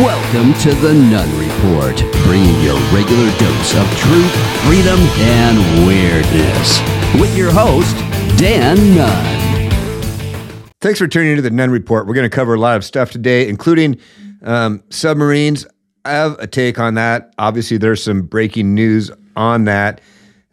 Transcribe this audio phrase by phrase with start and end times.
[0.00, 4.32] Welcome to the Nunn Report, bringing you your regular dose of truth,
[4.64, 6.80] freedom, and weirdness.
[7.20, 7.94] With your host,
[8.38, 10.70] Dan Nunn.
[10.80, 12.06] Thanks for tuning into the Nunn Report.
[12.06, 14.00] We're going to cover a lot of stuff today, including
[14.42, 15.66] um, submarines.
[16.06, 17.34] I have a take on that.
[17.36, 20.00] Obviously, there's some breaking news on that,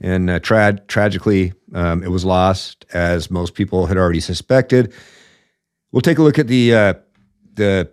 [0.02, 4.94] and uh, tra- tragically, um, it was lost, as most people had already suspected.
[5.94, 6.94] We'll take a look at the uh,
[7.54, 7.90] the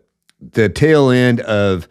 [0.53, 1.89] the tail end of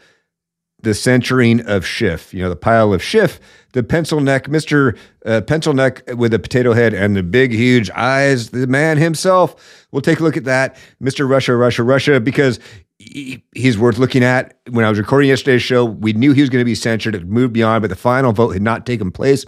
[0.82, 2.34] the centuring of Schiff.
[2.34, 3.40] You know, the pile of Schiff,
[3.72, 7.90] the pencil neck, Mister uh, Pencil Neck with a potato head and the big, huge
[7.92, 9.86] eyes, the man himself.
[9.92, 12.60] We'll take a look at that, Mister Russia, Russia, Russia, because
[13.00, 14.58] he, he's worth looking at.
[14.70, 17.16] When I was recording yesterday's show, we knew he was going to be censured.
[17.16, 19.46] It moved beyond, but the final vote had not taken place.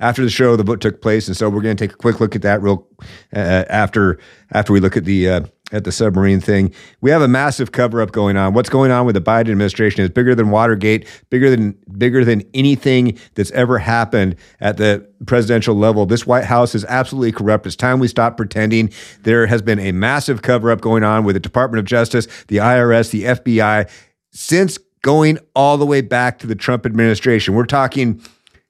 [0.00, 2.20] After the show, the vote took place, and so we're going to take a quick
[2.20, 2.86] look at that real
[3.34, 4.18] uh, after
[4.52, 5.40] after we look at the uh,
[5.72, 6.72] at the submarine thing.
[7.00, 8.54] We have a massive cover up going on.
[8.54, 12.42] What's going on with the Biden administration is bigger than Watergate, bigger than bigger than
[12.54, 16.06] anything that's ever happened at the presidential level.
[16.06, 17.66] This White House is absolutely corrupt.
[17.66, 18.90] It's time we stop pretending.
[19.22, 22.56] There has been a massive cover up going on with the Department of Justice, the
[22.56, 23.90] IRS, the FBI
[24.30, 27.54] since going all the way back to the Trump administration.
[27.54, 28.20] We're talking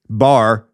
[0.08, 0.66] Barr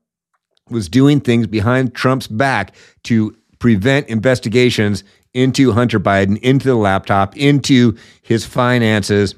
[0.71, 5.05] was doing things behind Trump's back to prevent investigations
[5.35, 9.35] into Hunter Biden, into the laptop, into his finances.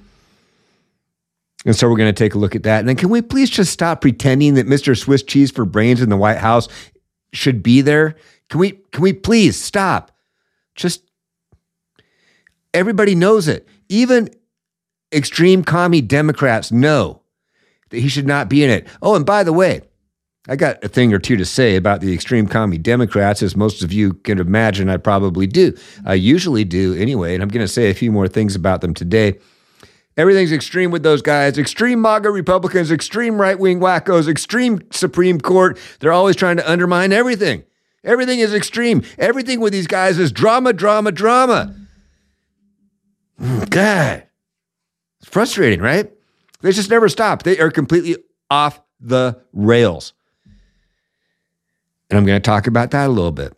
[1.65, 2.81] And so we're going to take a look at that.
[2.81, 4.99] And then can we please just stop pretending that Mr.
[4.99, 6.69] Swiss cheese for brains in the White House
[7.33, 8.17] should be there?
[8.49, 10.11] Can we can we please stop?
[10.75, 11.03] Just
[12.75, 13.67] everybody knows it.
[13.89, 14.31] Even
[15.13, 17.23] extreme commie Democrats know
[17.91, 18.87] that he should not be in it.
[19.01, 19.83] Oh, and by the way,
[20.49, 23.83] I got a thing or two to say about the extreme commie Democrats, as most
[23.83, 25.77] of you can imagine I probably do.
[26.05, 28.93] I usually do anyway, and I'm going to say a few more things about them
[28.93, 29.39] today.
[30.17, 35.79] Everything's extreme with those guys extreme MAGA Republicans, extreme right wing wackos, extreme Supreme Court.
[36.01, 37.63] They're always trying to undermine everything.
[38.05, 39.05] Everything is extreme.
[39.19, 41.75] Everything with these guys is drama, drama, drama.
[43.71, 44.27] God,
[45.21, 46.13] it's frustrating, right?
[46.63, 47.45] They just never stop.
[47.45, 48.17] They are completely
[48.51, 50.13] off the rails.
[52.13, 53.55] And I'm going to talk about that a little bit.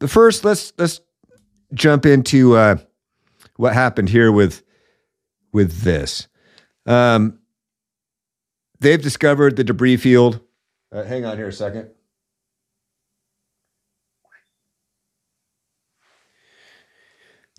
[0.00, 1.00] But first, let's let's
[1.72, 2.78] jump into uh,
[3.54, 4.64] what happened here with
[5.52, 6.26] with this.
[6.86, 7.38] Um,
[8.80, 10.40] they've discovered the debris field.
[10.90, 11.90] Uh, hang on here a second.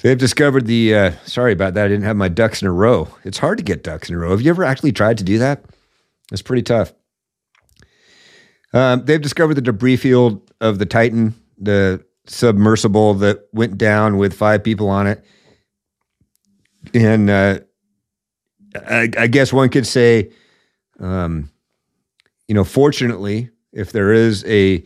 [0.02, 0.94] They've discovered the.
[0.94, 1.86] Uh, sorry about that.
[1.86, 3.08] I didn't have my ducks in a row.
[3.24, 4.32] It's hard to get ducks in a row.
[4.32, 5.64] Have you ever actually tried to do that?
[6.30, 6.94] It's pretty tough.
[8.74, 14.34] Um, they've discovered the debris field of the Titan, the submersible that went down with
[14.34, 15.24] five people on it.
[16.94, 17.60] And uh,
[18.76, 20.32] I, I, guess one could say,
[21.00, 21.50] um,
[22.48, 24.84] you know, fortunately, if there is a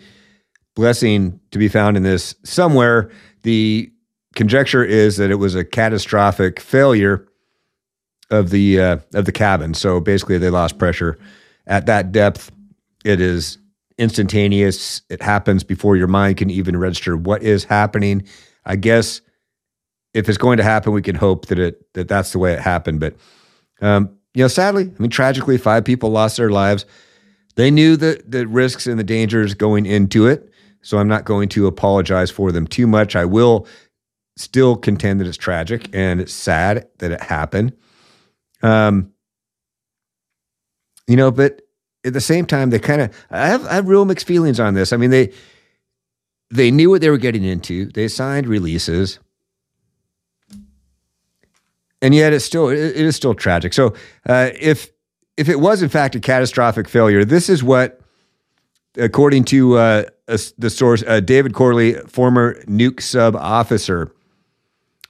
[0.75, 3.09] blessing to be found in this somewhere,
[3.43, 3.91] the
[4.35, 7.27] conjecture is that it was a catastrophic failure
[8.29, 9.73] of the uh, of the cabin.
[9.73, 11.17] So basically, they lost pressure
[11.65, 12.51] at that depth.
[13.03, 13.57] It is
[13.97, 15.01] instantaneous.
[15.09, 18.27] It happens before your mind can even register what is happening.
[18.65, 19.21] I guess
[20.13, 22.59] if it's going to happen, we can hope that it that that's the way it
[22.59, 22.99] happened.
[22.99, 23.15] But
[23.81, 26.85] um, you know, sadly, I mean, tragically, five people lost their lives.
[27.55, 30.51] They knew the the risks and the dangers going into it.
[30.81, 33.15] So I'm not going to apologize for them too much.
[33.15, 33.67] I will
[34.37, 37.73] still contend that it's tragic and it's sad that it happened.
[38.61, 39.11] Um,
[41.07, 41.61] you know, but
[42.07, 44.73] at the same time, they kind of I have I have real mixed feelings on
[44.73, 44.93] this.
[44.93, 45.31] I mean, they
[46.49, 47.85] they knew what they were getting into.
[47.85, 49.19] They signed releases,
[52.01, 53.73] and yet it's still it, it is still tragic.
[53.73, 53.93] So
[54.27, 54.89] uh, if
[55.35, 57.99] if it was in fact a catastrophic failure, this is what,
[58.97, 64.11] according to uh, the source, uh, David Corley, former nuke sub officer,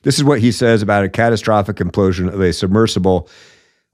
[0.01, 3.29] this is what he says about a catastrophic implosion of a submersible.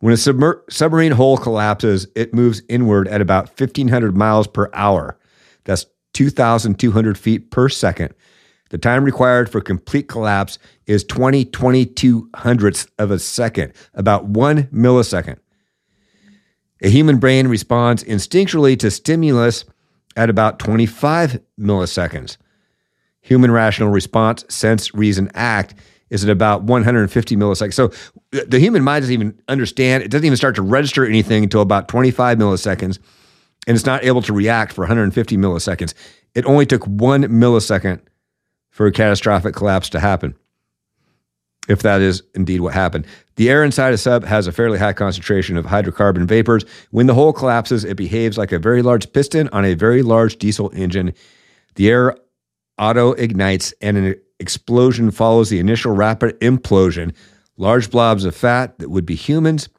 [0.04, 5.18] When a submer- submarine hull collapses, it moves inward at about 1,500 miles per hour.
[5.64, 8.14] That's 2,200 feet per second.
[8.70, 14.64] The time required for complete collapse is 20 22 hundredths of a second, about one
[14.74, 15.38] millisecond.
[16.82, 19.64] A human brain responds instinctually to stimulus
[20.18, 22.36] at about 25 milliseconds.
[23.22, 25.76] Human rational response, sense, reason, act
[26.10, 27.74] is at about 150 milliseconds.
[27.74, 27.92] So
[28.32, 31.88] the human mind doesn't even understand, it doesn't even start to register anything until about
[31.88, 33.00] 25 milliseconds,
[33.68, 35.94] and it's not able to react for 150 milliseconds.
[36.36, 38.02] It only took one millisecond
[38.70, 40.36] for a catastrophic collapse to happen.
[41.68, 43.06] if that is indeed what happened.
[43.36, 46.66] The air inside a sub has a fairly high concentration of hydrocarbon vapors.
[46.92, 50.38] When the hull collapses, it behaves like a very large piston on a very large
[50.38, 51.14] diesel engine.
[51.76, 52.18] The air
[52.78, 57.16] auto ignites and an explosion follows the initial rapid implosion.
[57.58, 59.70] Large blobs of fat that would be humans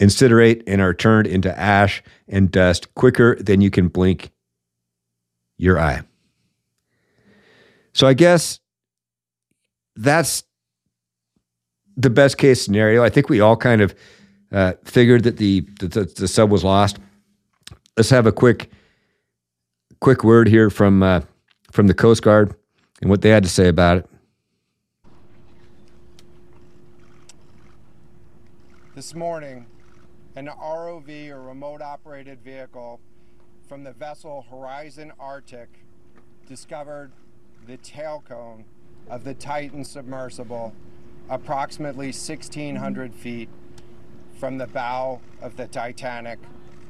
[0.00, 4.32] incinerate and are turned into ash and dust quicker than you can blink
[5.58, 6.02] your eye.
[7.92, 8.60] So I guess
[9.94, 10.42] that's
[11.96, 13.04] the best case scenario.
[13.04, 13.94] I think we all kind of
[14.50, 16.98] uh, figured that the, the the sub was lost.
[17.96, 18.70] Let's have a quick
[20.00, 21.20] quick word here from uh,
[21.70, 22.54] from the Coast Guard
[23.00, 24.06] and what they had to say about it.
[28.94, 29.66] This morning,
[30.36, 33.00] an ROV or remote operated vehicle
[33.68, 35.68] from the vessel Horizon Arctic
[36.46, 37.12] discovered
[37.66, 38.64] the tail cone
[39.08, 40.74] of the Titan submersible
[41.28, 43.48] approximately 1,600 feet
[44.38, 46.38] from the bow of the Titanic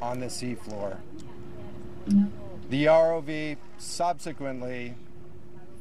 [0.00, 0.96] on the seafloor.
[2.70, 4.94] The ROV subsequently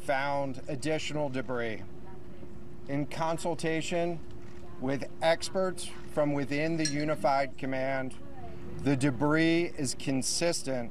[0.09, 1.83] found additional debris.
[2.87, 4.19] In consultation
[4.81, 8.15] with experts from within the Unified Command,
[8.83, 10.89] the debris is consistent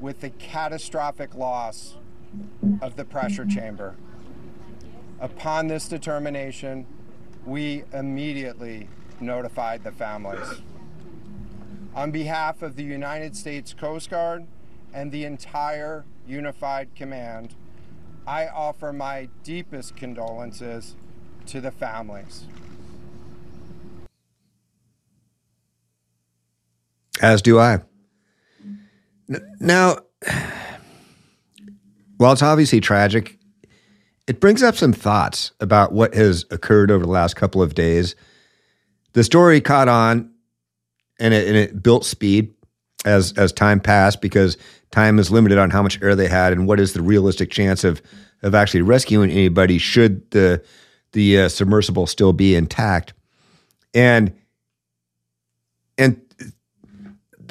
[0.00, 1.96] with the catastrophic loss
[2.80, 3.96] of the pressure chamber.
[5.20, 6.86] Upon this determination,
[7.44, 8.88] we immediately
[9.20, 10.62] notified the families.
[11.94, 14.46] On behalf of the United States Coast Guard
[14.94, 17.54] and the entire Unified Command,
[18.26, 20.94] I offer my deepest condolences
[21.46, 22.44] to the families.
[27.20, 27.80] As do I.
[29.60, 29.98] Now,
[32.16, 33.38] while it's obviously tragic,
[34.26, 38.16] it brings up some thoughts about what has occurred over the last couple of days.
[39.12, 40.30] The story caught on
[41.20, 42.54] and it, and it built speed
[43.04, 44.56] as as time passed because
[44.94, 47.84] time is limited on how much air they had and what is the realistic chance
[47.84, 48.00] of
[48.42, 50.64] of actually rescuing anybody should the
[51.12, 53.12] the uh, submersible still be intact.
[53.92, 54.32] And
[55.98, 56.20] and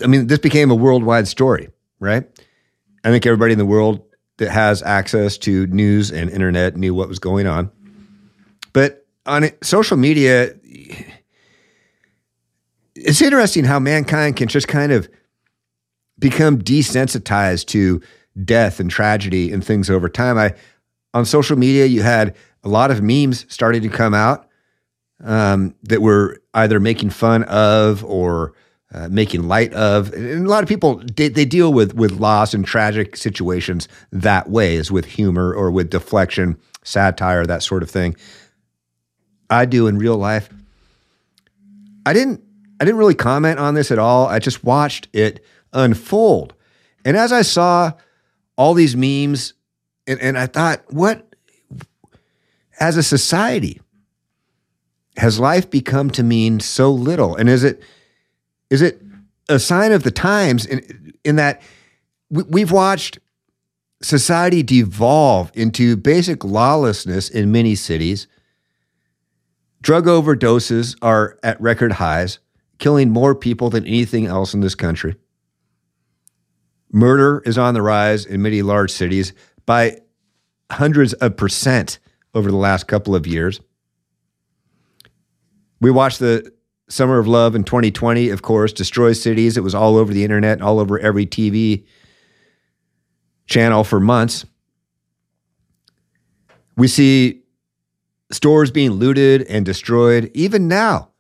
[0.02, 1.70] I mean this became a worldwide story,
[2.00, 2.24] right?
[3.04, 4.02] I think everybody in the world
[4.38, 7.70] that has access to news and internet knew what was going on.
[8.72, 10.56] But on social media,
[12.96, 15.10] it's interesting how mankind can just kind of
[16.24, 18.02] become desensitized to
[18.46, 20.38] death and tragedy and things over time.
[20.38, 20.56] I
[21.14, 24.48] on social media, you had a lot of memes starting to come out
[25.24, 28.54] um, that were either making fun of or
[28.94, 30.14] uh, making light of.
[30.14, 34.50] And a lot of people they, they, deal with with loss and tragic situations that
[34.50, 38.16] way, is with humor or with deflection, satire, that sort of thing.
[39.50, 40.50] I do in real life.
[42.06, 42.42] I didn't
[42.80, 44.28] I didn't really comment on this at all.
[44.28, 45.44] I just watched it
[45.74, 46.54] unfold.
[47.06, 47.92] And as I saw
[48.58, 49.54] all these memes,
[50.08, 51.36] and, and I thought, what
[52.80, 53.82] as a society
[55.18, 57.36] has life become to mean so little?
[57.36, 57.82] And is it
[58.70, 59.02] is it
[59.50, 61.62] a sign of the times in, in that
[62.30, 63.20] we've watched
[64.02, 68.28] society devolve into basic lawlessness in many cities?
[69.82, 72.40] Drug overdoses are at record highs,
[72.80, 75.16] killing more people than anything else in this country.
[76.94, 79.34] Murder is on the rise in many large cities
[79.66, 79.98] by
[80.72, 81.98] hundreds of percent
[82.36, 83.60] over the last couple of years.
[85.82, 86.54] We watched the
[86.88, 89.58] Summer of Love in 2020, of course, destroy cities.
[89.58, 91.86] It was all over the internet, all over every TV
[93.48, 94.46] channel for months.
[96.78, 97.44] We see
[98.32, 100.30] stores being looted and destroyed.
[100.36, 101.13] Even now,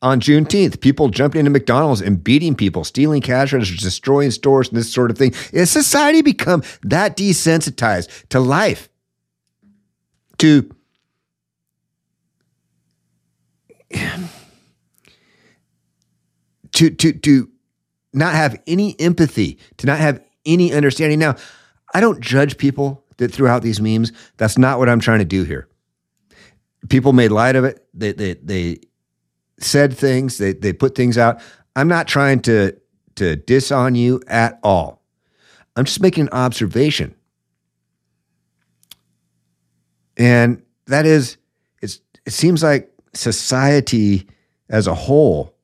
[0.00, 4.92] on Juneteenth, people jumping into McDonald's and beating people, stealing cash destroying stores, and this
[4.92, 5.32] sort of thing.
[5.52, 8.88] Has society become that desensitized to life?
[10.38, 10.70] To
[16.72, 17.50] to to to
[18.12, 21.18] not have any empathy, to not have any understanding.
[21.18, 21.34] Now,
[21.92, 24.12] I don't judge people that threw out these memes.
[24.36, 25.68] That's not what I'm trying to do here.
[26.88, 27.84] People made light of it.
[27.92, 28.78] They they they
[29.58, 30.38] said things.
[30.38, 31.40] They they put things out.
[31.76, 32.76] I'm not trying to
[33.16, 35.02] to diss on you at all.
[35.76, 37.14] I'm just making an observation.
[40.16, 41.36] And that is,
[41.82, 44.28] it's, it seems like society
[44.68, 45.54] as a whole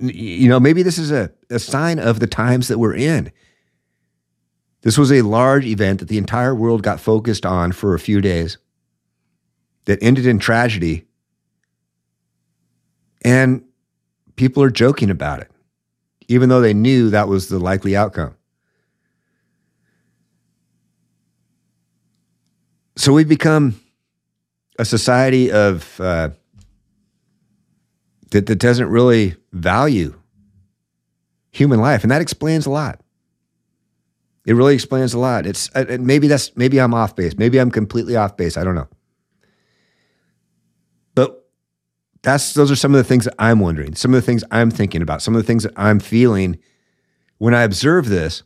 [0.00, 3.30] you know, maybe this is a, a sign of the times that we're in.
[4.82, 8.20] This was a large event that the entire world got focused on for a few
[8.20, 8.58] days.
[9.86, 11.04] that ended in tragedy.
[13.26, 13.64] And
[14.36, 15.50] people are joking about it,
[16.28, 18.36] even though they knew that was the likely outcome.
[22.94, 23.80] So we've become
[24.78, 26.30] a society of uh,
[28.30, 30.16] that, that doesn't really value
[31.50, 33.00] human life, and that explains a lot.
[34.46, 35.46] It really explains a lot.
[35.46, 37.36] It's uh, maybe that's maybe I'm off base.
[37.36, 38.56] Maybe I'm completely off base.
[38.56, 38.88] I don't know.
[41.16, 41.42] But
[42.26, 43.94] that's those are some of the things that I'm wondering.
[43.94, 45.22] Some of the things I'm thinking about.
[45.22, 46.58] Some of the things that I'm feeling
[47.38, 48.42] when I observe this.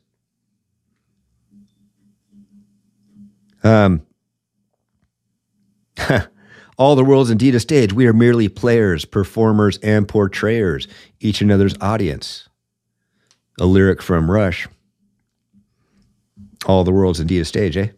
[3.65, 4.03] Um.
[6.77, 7.93] All the world's indeed a stage.
[7.93, 10.87] We are merely players, performers, and portrayers,
[11.21, 12.49] each another's audience.
[13.61, 14.67] A lyric from Rush.
[16.67, 17.89] All the world's indeed a stage, eh?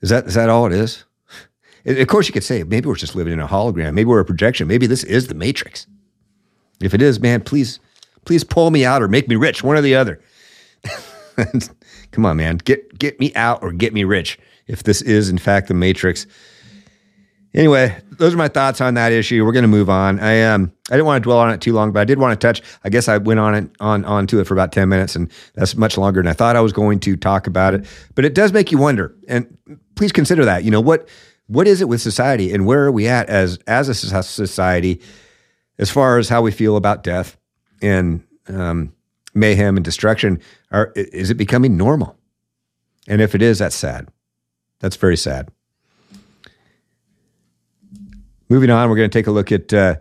[0.00, 1.05] Is that is that all it is?
[1.86, 3.94] Of course, you could say maybe we're just living in a hologram.
[3.94, 4.66] Maybe we're a projection.
[4.66, 5.86] Maybe this is the Matrix.
[6.80, 7.78] If it is, man, please,
[8.24, 10.20] please pull me out or make me rich, one or the other.
[12.10, 14.38] Come on, man, get get me out or get me rich.
[14.66, 16.26] If this is in fact the Matrix.
[17.54, 19.42] Anyway, those are my thoughts on that issue.
[19.42, 20.20] We're going to move on.
[20.20, 22.38] I um I didn't want to dwell on it too long, but I did want
[22.38, 22.62] to touch.
[22.84, 25.30] I guess I went on it on on to it for about ten minutes, and
[25.54, 27.86] that's much longer than I thought I was going to talk about it.
[28.14, 29.56] But it does make you wonder, and
[29.94, 30.64] please consider that.
[30.64, 31.08] You know what
[31.46, 35.00] what is it with society, and where are we at as as a society,
[35.78, 37.36] as far as how we feel about death
[37.80, 38.92] and um,
[39.34, 40.40] mayhem and destruction?
[40.70, 42.16] Are is it becoming normal?
[43.08, 44.08] And if it is, that's sad.
[44.80, 45.50] That's very sad.
[48.48, 49.96] Moving on, we're going to take a look at uh,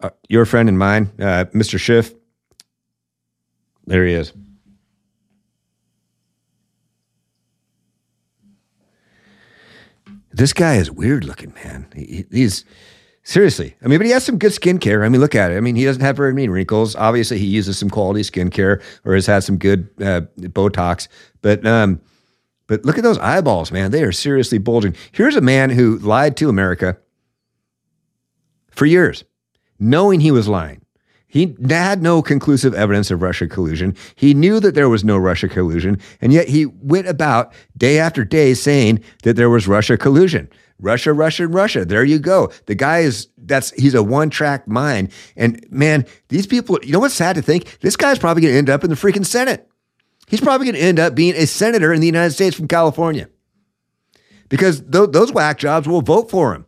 [0.00, 1.78] uh, your friend and mine, uh, Mr.
[1.78, 2.14] Schiff.
[3.86, 4.32] There he is.
[10.40, 11.86] This guy is weird looking, man.
[11.94, 12.64] He, he's
[13.24, 13.76] seriously.
[13.84, 15.04] I mean, but he has some good skincare.
[15.04, 15.58] I mean, look at it.
[15.58, 16.96] I mean, he doesn't have very many wrinkles.
[16.96, 21.08] Obviously, he uses some quality skincare or has had some good uh, Botox.
[21.42, 22.00] But um,
[22.68, 23.90] but look at those eyeballs, man.
[23.90, 24.96] They are seriously bulging.
[25.12, 26.96] Here's a man who lied to America
[28.70, 29.24] for years,
[29.78, 30.79] knowing he was lying.
[31.30, 33.96] He had no conclusive evidence of Russia collusion.
[34.16, 38.24] He knew that there was no Russia collusion, and yet he went about day after
[38.24, 40.50] day saying that there was Russia collusion.
[40.80, 41.84] Russia, Russia, Russia.
[41.84, 42.50] There you go.
[42.66, 45.12] The guy is that's he's a one-track mind.
[45.36, 47.78] And man, these people, you know what's sad to think?
[47.80, 49.68] This guy's probably gonna end up in the freaking Senate.
[50.26, 53.28] He's probably gonna end up being a senator in the United States from California.
[54.48, 56.66] Because th- those whack jobs will vote for him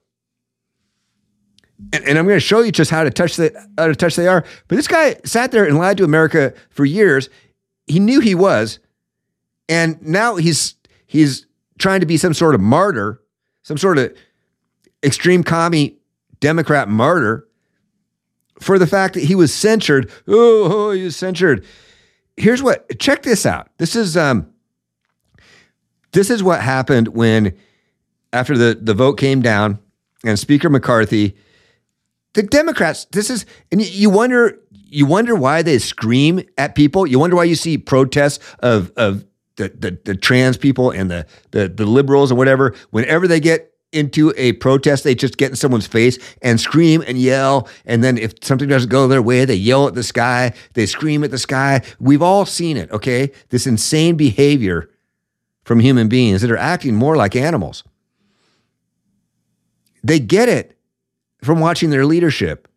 [1.93, 4.17] and, and I'm going to show you just how to touch the how to touch
[4.17, 4.45] they are.
[4.69, 7.29] But this guy sat there and lied to America for years.
[7.87, 8.79] He knew he was,
[9.69, 10.75] and now he's
[11.07, 11.47] he's
[11.79, 13.21] trying to be some sort of martyr,
[13.63, 14.17] some sort of
[15.03, 15.97] extreme commie
[16.41, 17.49] Democrat martyr
[18.61, 20.11] for the fact that he was censured.
[20.29, 21.65] Oh, oh he was censured.
[22.37, 22.99] Here's what.
[22.99, 23.69] Check this out.
[23.79, 24.49] This is um.
[26.13, 27.57] This is what happened when,
[28.35, 29.79] after the the vote came down,
[30.25, 31.37] and Speaker McCarthy
[32.35, 37.07] the Democrats, this is, and you wonder, you wonder why they scream at people.
[37.07, 39.25] You wonder why you see protests of of
[39.57, 42.75] the the, the trans people and the, the the liberals and whatever.
[42.91, 47.19] Whenever they get into a protest, they just get in someone's face and scream and
[47.19, 47.69] yell.
[47.85, 51.23] And then if something doesn't go their way, they yell at the sky, they scream
[51.25, 51.83] at the sky.
[52.01, 53.31] We've all seen it, okay?
[53.51, 54.89] This insane behavior
[55.65, 57.85] from human beings that are acting more like animals.
[60.03, 60.79] They get it
[61.43, 62.69] from watching their leadership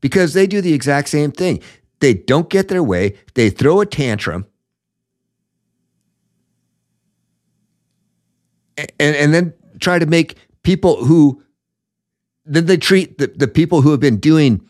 [0.00, 1.60] because they do the exact same thing.
[2.00, 4.46] They don't get their way, they throw a tantrum,
[8.76, 11.42] and, and then try to make people who
[12.44, 14.66] then they treat the, the people who have been doing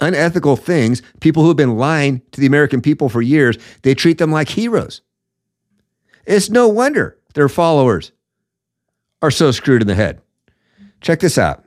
[0.00, 4.18] unethical things, people who have been lying to the American people for years, they treat
[4.18, 5.00] them like heroes.
[6.26, 8.12] It's no wonder their followers
[9.22, 10.20] are so screwed in the head.
[11.04, 11.62] Check this out.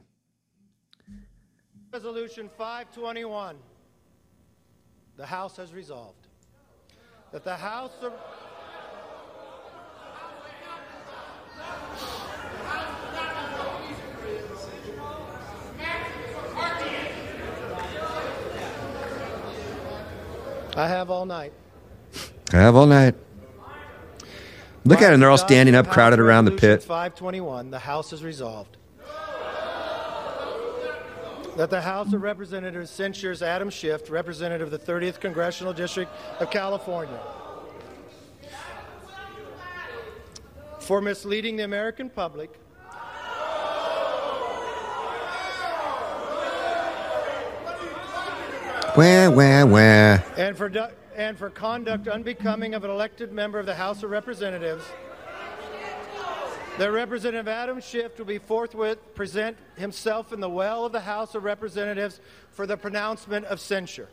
[1.94, 3.56] Resolution 521.
[5.16, 6.28] The House has resolved
[7.32, 8.14] that the House of
[20.76, 21.54] I have all night.
[22.54, 23.14] I have all night.
[24.84, 25.20] Look at them.
[25.20, 26.82] They're all standing up, crowded around the pit.
[26.82, 27.70] 521.
[27.70, 28.78] The House has resolved
[31.58, 36.50] that the House of Representatives censures Adam Schiff, representative of the 30th Congressional District of
[36.50, 37.20] California.
[40.80, 42.50] for misleading the American public.
[48.96, 49.78] Wah, wah, wah.
[50.38, 54.12] And for, du- and for conduct unbecoming of an elected member of the House of
[54.12, 54.86] Representatives.
[56.78, 61.34] That Representative Adam Schiff will be forthwith present himself in the well of the House
[61.34, 64.08] of Representatives for the pronouncement of censure.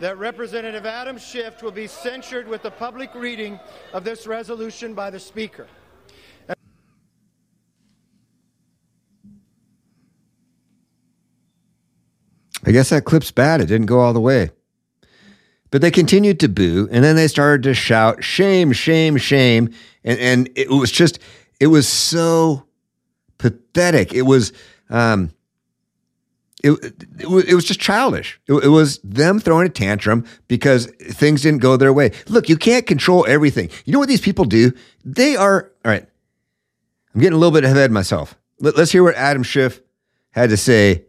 [0.00, 3.60] That Representative Adam Schiff will be censured with the public reading
[3.92, 5.66] of this resolution by the Speaker.
[12.64, 13.60] I guess that clip's bad.
[13.60, 14.50] It didn't go all the way.
[15.70, 19.70] But they continued to boo, and then they started to shout, shame, shame, shame.
[20.04, 21.18] And, and it was just,
[21.62, 22.64] it was so
[23.38, 24.12] pathetic.
[24.12, 24.52] It was,
[24.90, 25.30] um,
[26.64, 26.72] it,
[27.20, 28.40] it, was, it was just childish.
[28.48, 32.10] It, it was them throwing a tantrum because things didn't go their way.
[32.26, 33.70] Look, you can't control everything.
[33.84, 34.72] You know what these people do?
[35.04, 36.04] They are, all right,
[37.14, 38.34] I'm getting a little bit ahead of myself.
[38.58, 39.80] Let, let's hear what Adam Schiff
[40.32, 41.04] had to say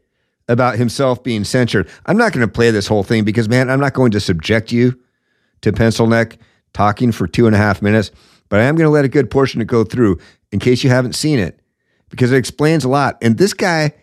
[0.47, 1.89] about himself being censored.
[2.05, 4.71] I'm not going to play this whole thing because, man, I'm not going to subject
[4.71, 4.99] you
[5.61, 6.37] to pencil neck
[6.73, 8.11] talking for two and a half minutes,
[8.49, 10.19] but I am going to let a good portion of it go through
[10.53, 11.59] in case you haven't seen it
[12.09, 13.17] because it explains a lot.
[13.23, 13.95] And this guy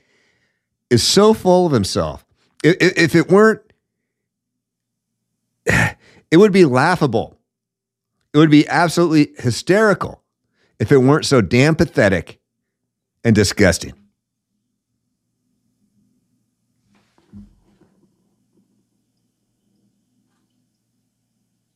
[0.91, 2.25] is so full of himself.
[2.65, 3.63] If, it weren't,
[5.67, 7.39] it would be laughable.
[8.35, 10.23] It would be absolutely hysterical
[10.81, 12.41] if it weren't so damn pathetic
[13.23, 13.95] and disgusting.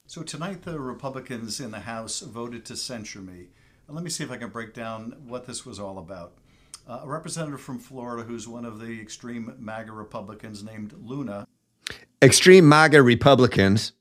[0.06, 3.48] So tonight, the Republicans in the House voted to censure me.
[3.88, 6.32] Let me see if I can break down what this was all about.
[6.86, 11.46] Uh, a representative from Florida who's one of the extreme MAGA Republicans named Luna.
[12.22, 13.92] Extreme MAGA Republicans.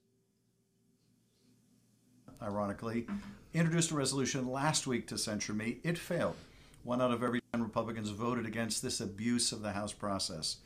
[2.41, 3.07] Ironically,
[3.53, 5.79] introduced a resolution last week to censure me.
[5.83, 6.35] It failed.
[6.83, 10.57] One out of every 10 Republicans voted against this abuse of the House process.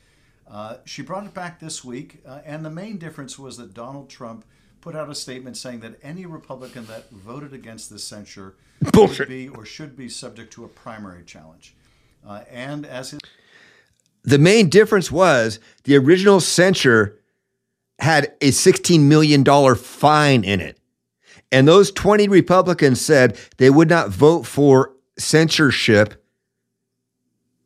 [0.50, 4.10] Uh, she brought it back this week, uh, and the main difference was that Donald
[4.10, 4.46] Trump
[4.82, 8.56] put out a statement saying that any Republican that voted against this censure
[8.94, 9.30] Bullshit.
[9.30, 11.76] be or should be subject to a primary challenge.
[12.26, 13.20] Uh, and as his
[14.24, 17.18] the main difference was the original censure
[18.00, 20.78] had a $16 million fine in it.
[21.52, 26.22] And those 20 Republicans said they would not vote for censorship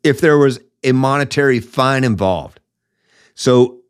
[0.03, 2.59] if there was a monetary fine involved.
[3.33, 3.81] So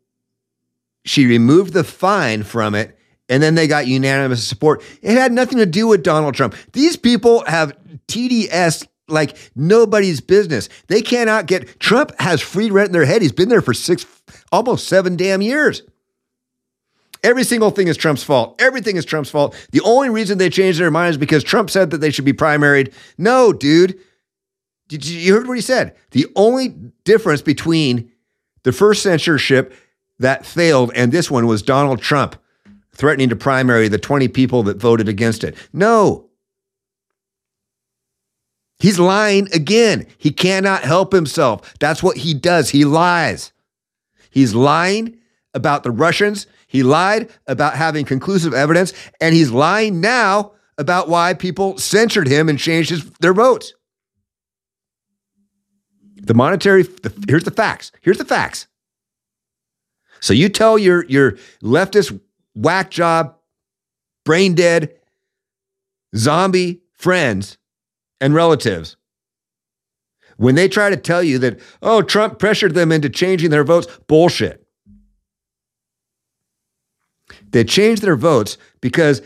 [1.04, 2.98] she removed the fine from it
[3.32, 4.82] and then they got unanimous support.
[5.00, 6.54] It had nothing to do with Donald Trump.
[6.74, 7.72] These people have
[8.06, 10.68] TDS like nobody's business.
[10.88, 13.22] They cannot get Trump has free rent in their head.
[13.22, 14.04] He's been there for six,
[14.52, 15.82] almost seven damn years.
[17.24, 18.60] Every single thing is Trump's fault.
[18.60, 19.56] Everything is Trump's fault.
[19.72, 22.34] The only reason they changed their minds is because Trump said that they should be
[22.34, 22.92] primaried.
[23.16, 23.98] No, dude.
[24.88, 25.96] Did you, you heard what he said?
[26.10, 26.68] The only
[27.04, 28.12] difference between
[28.64, 29.72] the first censorship
[30.18, 32.36] that failed and this one was Donald Trump
[32.94, 35.56] threatening to primary the 20 people that voted against it.
[35.72, 36.28] No.
[38.78, 40.06] He's lying again.
[40.18, 41.72] He cannot help himself.
[41.78, 42.70] That's what he does.
[42.70, 43.52] He lies.
[44.30, 45.18] He's lying
[45.54, 46.46] about the Russians.
[46.66, 48.92] He lied about having conclusive evidence.
[49.20, 53.74] And he's lying now about why people censored him and changed his, their votes.
[56.16, 57.92] The monetary, the, here's the facts.
[58.00, 58.66] Here's the facts.
[60.20, 62.18] So you tell your, your leftist
[62.54, 63.36] whack job,
[64.24, 64.94] brain dead,
[66.16, 67.58] zombie friends
[68.20, 68.96] and relatives
[70.36, 73.86] when they try to tell you that, oh, Trump pressured them into changing their votes,
[74.08, 74.66] bullshit.
[77.50, 79.22] They changed their votes because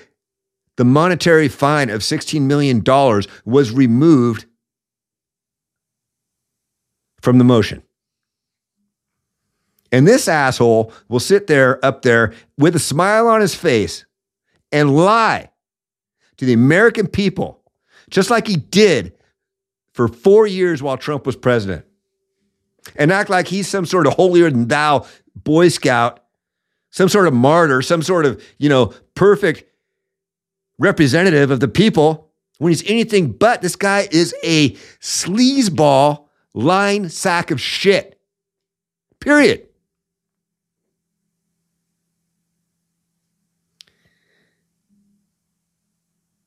[0.77, 2.83] the monetary fine of $16 million
[3.45, 4.47] was removed
[7.23, 7.83] from the motion.
[9.97, 14.05] And this asshole will sit there up there with a smile on his face
[14.71, 15.49] and lie
[16.37, 17.63] to the American people,
[18.11, 19.15] just like he did
[19.95, 21.87] for four years while Trump was president,
[22.97, 26.23] and act like he's some sort of holier than thou Boy Scout,
[26.91, 29.65] some sort of martyr, some sort of, you know, perfect
[30.79, 33.63] representative of the people when he's anything but.
[33.63, 38.21] This guy is a sleazeball, lying sack of shit.
[39.21, 39.66] Period.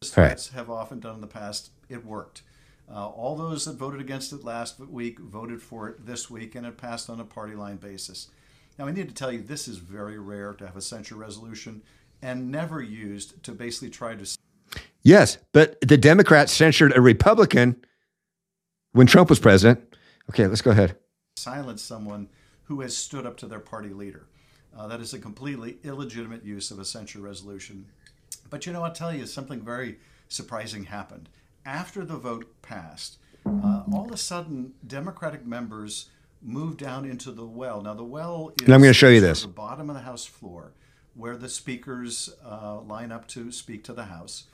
[0.05, 0.57] Threats right.
[0.57, 2.41] have often done in the past, it worked.
[2.91, 6.65] Uh, all those that voted against it last week voted for it this week, and
[6.65, 8.29] it passed on a party line basis.
[8.77, 11.81] Now, I need to tell you, this is very rare to have a censure resolution
[12.21, 14.38] and never used to basically try to.
[15.03, 17.75] Yes, but the Democrats censured a Republican
[18.93, 19.95] when Trump was president.
[20.29, 20.95] Okay, let's go ahead.
[21.38, 22.29] Silence someone
[22.63, 24.27] who has stood up to their party leader.
[24.77, 27.85] Uh, that is a completely illegitimate use of a censure resolution.
[28.49, 31.29] But you know, I'll tell you something very surprising happened.
[31.65, 36.09] After the vote passed, uh, all of a sudden, Democratic members
[36.41, 37.81] moved down into the well.
[37.81, 39.41] Now, the well is And I'm gonna show you this.
[39.41, 40.73] the bottom of the House floor
[41.15, 44.45] where the speakers uh, line up to speak to the House.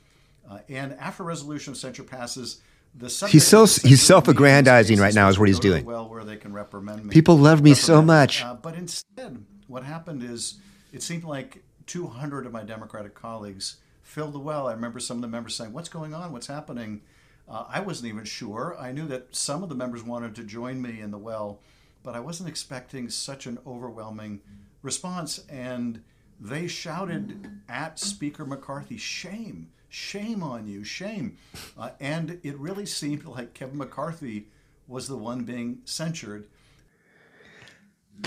[0.49, 2.61] Uh, and after resolution of censure passes,
[2.95, 5.85] the He's so- subject of the he's self-aggrandizing right now is what he's to doing.
[5.85, 7.11] Well, where they can reprimand me.
[7.13, 8.41] People love me so much.
[8.43, 10.55] Uh, but instead, what happened is
[10.93, 14.67] it seemed like 200 of my Democratic colleagues filled the well.
[14.67, 16.31] I remember some of the members saying, What's going on?
[16.31, 17.01] What's happening?
[17.49, 18.75] Uh, I wasn't even sure.
[18.79, 21.59] I knew that some of the members wanted to join me in the well,
[22.03, 24.41] but I wasn't expecting such an overwhelming
[24.81, 25.45] response.
[25.49, 26.01] And
[26.39, 31.37] they shouted at Speaker McCarthy, Shame, shame on you, shame.
[31.77, 34.47] Uh, and it really seemed like Kevin McCarthy
[34.87, 36.47] was the one being censured.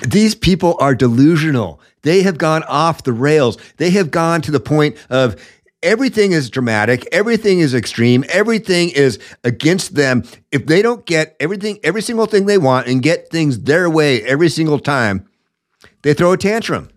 [0.06, 1.80] These people are delusional.
[2.02, 3.56] They have gone off the rails.
[3.78, 5.42] They have gone to the point of
[5.82, 10.24] everything is dramatic, everything is extreme, everything is against them.
[10.50, 14.22] If they don't get everything, every single thing they want and get things their way
[14.22, 15.28] every single time,
[16.02, 16.88] they throw a tantrum.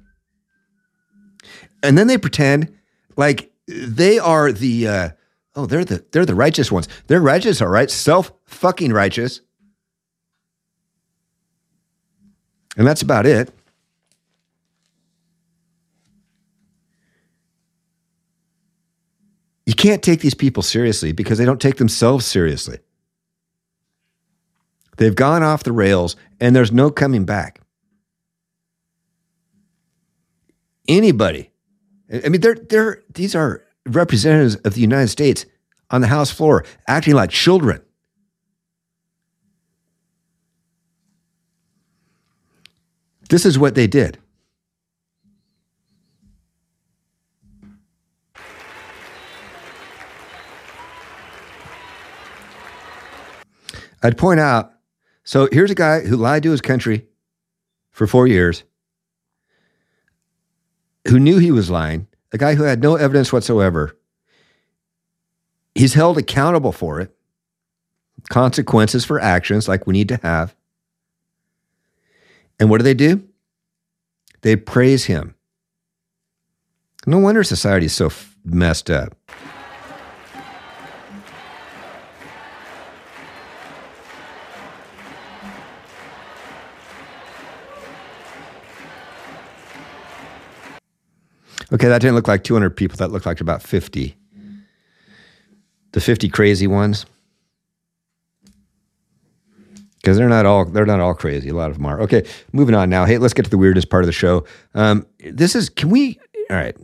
[1.83, 2.75] And then they pretend
[3.17, 5.09] like they are the uh,
[5.55, 6.87] oh, they're the they're the righteous ones.
[7.07, 9.41] They're righteous, all right, self fucking righteous.
[12.77, 13.53] And that's about it.
[19.71, 22.79] You can't take these people seriously because they don't take themselves seriously.
[24.97, 27.61] They've gone off the rails and there's no coming back.
[30.89, 31.51] Anybody,
[32.13, 35.45] I mean, they're, they're, these are representatives of the United States
[35.89, 37.81] on the House floor acting like children.
[43.29, 44.17] This is what they did.
[54.03, 54.71] I'd point out
[55.23, 57.05] so here's a guy who lied to his country
[57.91, 58.63] for four years,
[61.07, 63.97] who knew he was lying, a guy who had no evidence whatsoever.
[65.75, 67.15] He's held accountable for it,
[68.29, 70.55] consequences for actions like we need to have.
[72.59, 73.27] And what do they do?
[74.41, 75.35] They praise him.
[77.05, 78.11] No wonder society is so
[78.43, 79.15] messed up.
[91.73, 92.97] Okay, that didn't look like 200 people.
[92.97, 94.15] That looked like about 50.
[95.93, 97.05] The 50 crazy ones.
[99.95, 101.49] Because they're not all they're not all crazy.
[101.49, 102.01] A lot of them are.
[102.01, 103.05] Okay, moving on now.
[103.05, 104.45] Hey, let's get to the weirdest part of the show.
[104.73, 106.75] Um, this is can we all right.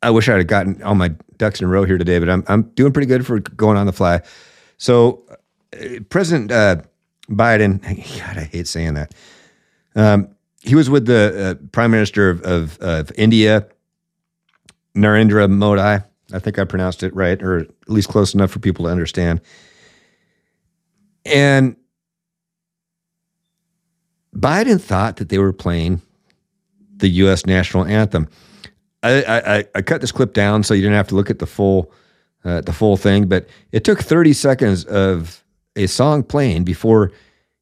[0.00, 2.44] I wish I'd have gotten all my ducks in a row here today, but I'm
[2.46, 4.20] I'm doing pretty good for going on the fly.
[4.76, 5.24] So,
[5.72, 6.82] uh, President uh,
[7.28, 7.82] Biden,
[8.18, 9.14] God, I hate saying that.
[9.96, 10.28] Um,
[10.62, 13.66] he was with the uh, Prime Minister of, of, of India,
[14.96, 16.04] Narendra Modi.
[16.32, 19.40] I think I pronounced it right, or at least close enough for people to understand.
[21.24, 21.76] And
[24.34, 26.02] Biden thought that they were playing
[26.96, 27.46] the U.S.
[27.46, 28.28] national anthem.
[29.02, 31.46] I, I, I cut this clip down so you didn't have to look at the
[31.46, 31.92] full
[32.44, 35.42] uh, the full thing, but it took 30 seconds of
[35.76, 37.10] a song playing before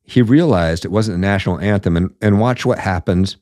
[0.03, 1.97] he realized it wasn't the national anthem.
[1.97, 3.37] And, and watch what happens.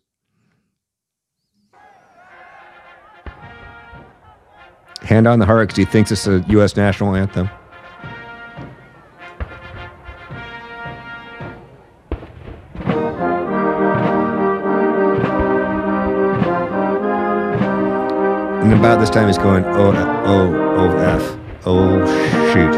[5.03, 6.77] Hand on the heart because he thinks it's a U.S.
[6.77, 7.49] national anthem.
[18.63, 19.93] And about this time, he's going, oh,
[20.27, 21.37] oh, oh, F.
[21.67, 22.07] Oh,
[22.53, 22.71] shoot.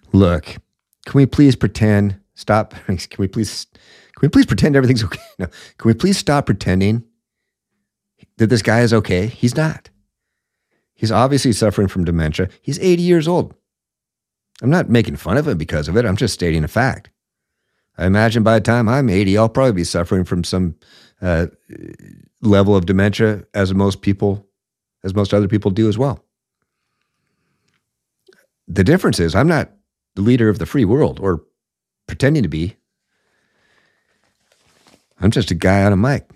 [0.12, 0.44] Look,
[1.06, 2.20] can we please pretend?
[2.34, 2.74] Stop.
[2.86, 3.66] Can we please?
[4.20, 5.20] Can we please pretend everything's okay?
[5.38, 5.46] No.
[5.46, 7.04] Can we please stop pretending
[8.36, 9.26] that this guy is okay?
[9.26, 9.88] He's not.
[10.94, 12.50] He's obviously suffering from dementia.
[12.60, 13.54] He's 80 years old.
[14.60, 16.04] I'm not making fun of him because of it.
[16.04, 17.08] I'm just stating a fact.
[17.96, 20.74] I imagine by the time I'm 80, I'll probably be suffering from some
[21.22, 21.46] uh,
[22.42, 24.46] level of dementia, as most people,
[25.02, 26.22] as most other people do as well.
[28.68, 29.70] The difference is, I'm not
[30.14, 31.42] the leader of the free world or
[32.06, 32.76] pretending to be.
[35.20, 36.28] I'm just a guy on a mic.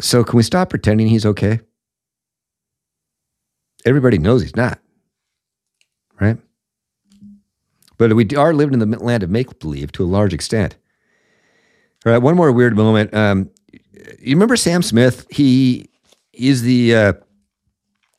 [0.00, 1.60] So, can we stop pretending he's okay?
[3.86, 4.78] Everybody knows he's not,
[6.20, 6.36] right?
[7.98, 10.76] But we are living in the land of make believe to a large extent.
[12.04, 13.14] All right, one more weird moment.
[13.14, 13.50] Um,
[14.18, 15.26] you remember Sam Smith?
[15.30, 15.88] He
[16.32, 17.12] is the uh,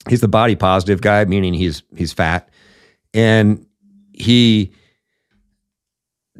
[0.10, 2.50] he's the body positive guy, meaning he's he's fat,
[3.14, 3.66] and
[4.14, 4.74] he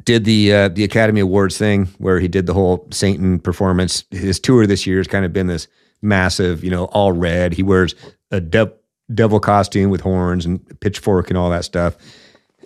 [0.08, 4.04] did the uh, the Academy Awards thing where he did the whole Satan performance.
[4.10, 5.68] His tour this year has kind of been this
[6.00, 7.52] massive, you know, all red.
[7.52, 7.94] He wears
[8.30, 8.72] a de-
[9.12, 11.94] devil costume with horns and pitchfork and all that stuff,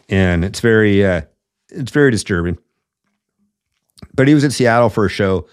[0.09, 1.23] and it's very uh,
[1.69, 2.59] it's very disturbing.
[4.15, 5.49] But he was in Seattle for a show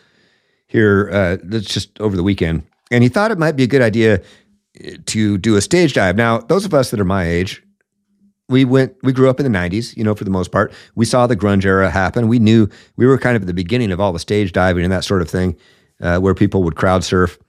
[0.67, 3.81] here uh, that's just over the weekend, and he thought it might be a good
[3.81, 4.21] idea
[5.07, 6.15] to do a stage dive.
[6.15, 7.63] Now, those of us that are my age,
[8.49, 10.73] we went we grew up in the 90s you know for the most part.
[10.95, 12.27] We saw the grunge era happen.
[12.27, 14.91] We knew we were kind of at the beginning of all the stage diving and
[14.91, 15.55] that sort of thing
[16.01, 17.39] uh, where people would crowd surf.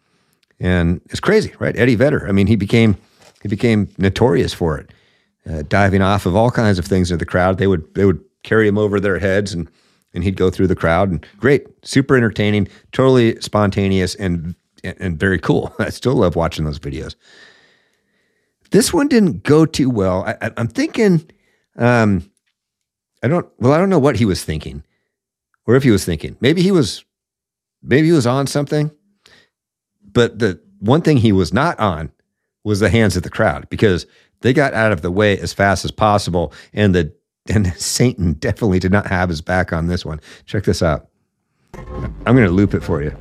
[0.60, 1.76] And it's crazy right?
[1.76, 2.96] Eddie vedder i mean he became
[3.42, 4.90] he became notorious for it
[5.48, 7.58] uh, diving off of all kinds of things into the crowd.
[7.58, 9.68] They would they would carry him over their heads and
[10.12, 15.38] and he'd go through the crowd and great super entertaining totally spontaneous and and very
[15.38, 15.74] cool.
[15.78, 17.14] I still love watching those videos
[18.70, 20.24] this one didn't go too well.
[20.24, 21.28] I, am thinking,
[21.76, 22.30] um,
[23.22, 23.46] I don't.
[23.58, 24.82] Well, I don't know what he was thinking,
[25.66, 26.36] or if he was thinking.
[26.40, 27.04] Maybe he was,
[27.82, 28.90] maybe he was on something.
[30.12, 32.10] But the one thing he was not on
[32.64, 34.06] was the hands of the crowd because
[34.40, 37.12] they got out of the way as fast as possible, and the
[37.48, 40.20] and Satan definitely did not have his back on this one.
[40.46, 41.08] Check this out.
[41.74, 43.16] I'm going to loop it for you.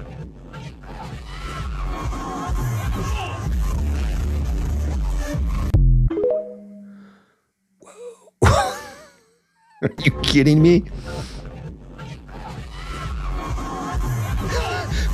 [9.81, 10.83] Are you kidding me?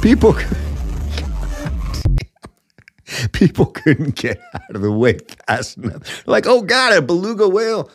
[0.01, 0.33] People,
[3.31, 6.27] people couldn't get out of the way fast enough.
[6.27, 7.89] Like, oh God, a beluga whale.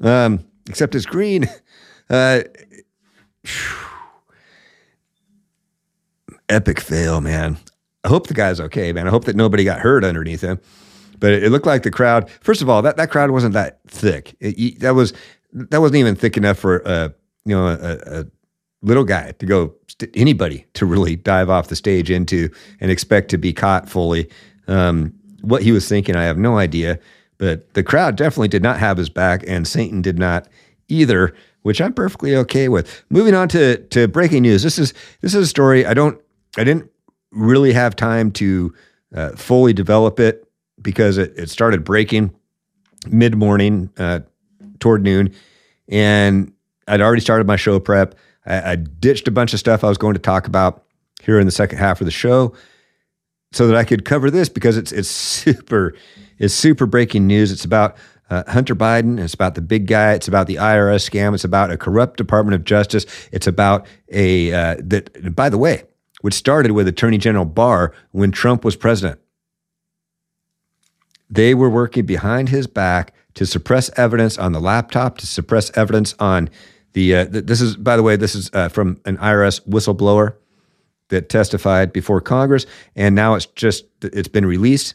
[0.00, 1.48] Um, except it's green.
[2.10, 2.42] Uh,
[6.48, 7.56] epic fail, man.
[8.04, 9.06] I hope the guy's okay, man.
[9.06, 10.60] I hope that nobody got hurt underneath him.
[11.20, 12.28] But it, looked like the crowd.
[12.40, 14.34] First of all, that, that crowd wasn't that thick.
[14.40, 15.12] It, that was
[15.52, 17.12] that wasn't even thick enough for a
[17.44, 18.26] you know a, a
[18.82, 22.48] little guy to go st- anybody to really dive off the stage into
[22.80, 24.28] and expect to be caught fully.
[24.68, 26.98] Um, what he was thinking, I have no idea.
[27.38, 30.46] But the crowd definitely did not have his back, and Satan did not
[30.88, 33.04] either, which I'm perfectly okay with.
[33.10, 34.62] Moving on to to breaking news.
[34.62, 36.20] This is this is a story I don't
[36.56, 36.90] I didn't
[37.32, 38.72] really have time to
[39.14, 40.46] uh, fully develop it
[40.80, 42.32] because it, it started breaking
[43.08, 43.90] mid morning.
[43.96, 44.20] Uh,
[44.82, 45.32] toward noon,
[45.88, 46.52] and
[46.86, 48.14] I'd already started my show prep.
[48.44, 50.84] I, I ditched a bunch of stuff I was going to talk about
[51.22, 52.52] here in the second half of the show,
[53.52, 55.94] so that I could cover this because it's it's super
[56.38, 57.52] it's super breaking news.
[57.52, 57.96] It's about
[58.28, 59.18] uh, Hunter Biden.
[59.18, 60.12] It's about the big guy.
[60.12, 61.32] It's about the IRS scam.
[61.32, 63.06] It's about a corrupt Department of Justice.
[63.30, 65.34] It's about a uh, that.
[65.34, 65.84] By the way,
[66.22, 69.20] which started with Attorney General Barr when Trump was president.
[71.30, 76.14] They were working behind his back to suppress evidence on the laptop, to suppress evidence
[76.18, 76.50] on
[76.92, 77.16] the.
[77.16, 80.34] Uh, th- this is, by the way, this is uh, from an IRS whistleblower
[81.08, 82.66] that testified before Congress,
[82.96, 84.94] and now it's just it's been released.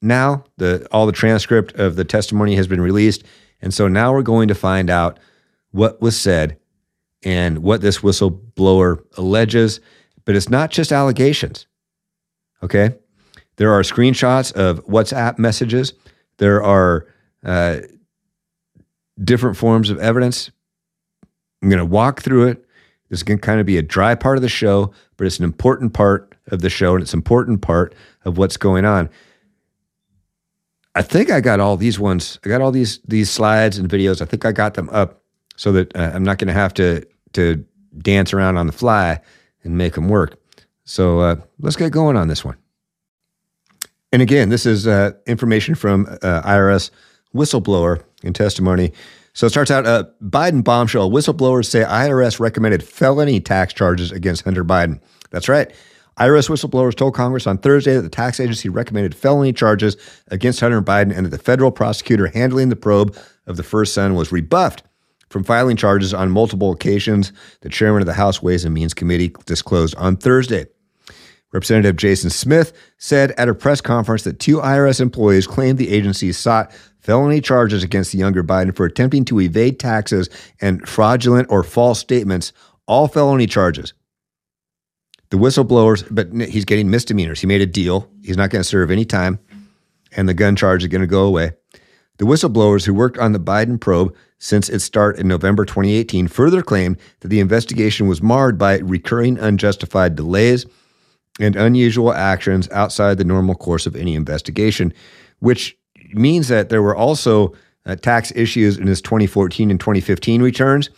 [0.00, 3.24] Now the all the transcript of the testimony has been released,
[3.60, 5.18] and so now we're going to find out
[5.72, 6.58] what was said
[7.24, 9.80] and what this whistleblower alleges.
[10.24, 11.66] But it's not just allegations.
[12.62, 12.94] Okay,
[13.56, 15.92] there are screenshots of WhatsApp messages.
[16.36, 17.06] There are
[17.44, 17.80] uh,
[19.22, 20.50] different forms of evidence.
[21.62, 22.64] I'm going to walk through it.
[23.08, 25.38] This is going to kind of be a dry part of the show, but it's
[25.38, 29.08] an important part of the show and it's an important part of what's going on.
[30.94, 32.38] I think I got all these ones.
[32.44, 34.20] I got all these these slides and videos.
[34.20, 35.22] I think I got them up
[35.56, 37.64] so that uh, I'm not going to have to to
[37.98, 39.20] dance around on the fly
[39.62, 40.38] and make them work.
[40.84, 42.56] So uh, let's get going on this one.
[44.12, 46.90] And again, this is uh, information from uh, IRS
[47.34, 48.92] whistleblower in testimony.
[49.32, 51.10] So it starts out uh, Biden bombshell.
[51.10, 55.00] Whistleblowers say IRS recommended felony tax charges against Hunter Biden.
[55.30, 55.70] That's right.
[56.18, 59.96] IRS whistleblowers told Congress on Thursday that the tax agency recommended felony charges
[60.28, 64.16] against Hunter Biden and that the federal prosecutor handling the probe of the first son
[64.16, 64.82] was rebuffed
[65.28, 69.32] from filing charges on multiple occasions, the chairman of the House Ways and Means Committee
[69.46, 70.66] disclosed on Thursday.
[71.52, 76.32] Representative Jason Smith said at a press conference that two IRS employees claimed the agency
[76.32, 80.28] sought felony charges against the younger Biden for attempting to evade taxes
[80.60, 82.52] and fraudulent or false statements,
[82.86, 83.94] all felony charges.
[85.30, 87.40] The whistleblowers, but he's getting misdemeanors.
[87.40, 88.08] He made a deal.
[88.22, 89.38] He's not going to serve any time,
[90.16, 91.52] and the gun charge is going to go away.
[92.18, 96.62] The whistleblowers who worked on the Biden probe since its start in November 2018 further
[96.62, 100.66] claimed that the investigation was marred by recurring unjustified delays
[101.38, 104.92] and unusual actions outside the normal course of any investigation,
[105.38, 105.77] which
[106.14, 107.54] means that there were also
[107.86, 110.90] uh, tax issues in his 2014 and 2015 returns,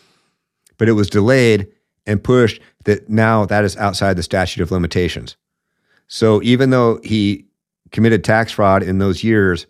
[0.79, 1.69] but it was delayed
[2.07, 5.37] and pushed that now that is outside the statute of limitations.
[6.09, 7.47] So even though he
[7.93, 9.67] committed tax fraud in those years,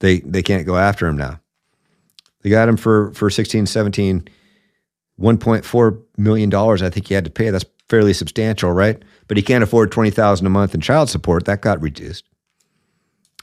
[0.00, 1.40] they they can't go after him now.
[2.42, 4.28] They got him for for 16, 17,
[5.20, 6.82] 1.4 million dollars.
[6.82, 7.50] I think he had to pay.
[7.50, 9.02] That's fairly substantial, right?
[9.26, 11.44] But he can't afford twenty thousand a month in child support.
[11.44, 12.24] That got reduced.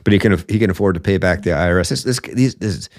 [0.06, 1.90] But he can he can afford to pay back the IRS.
[1.90, 2.90] This this, these, this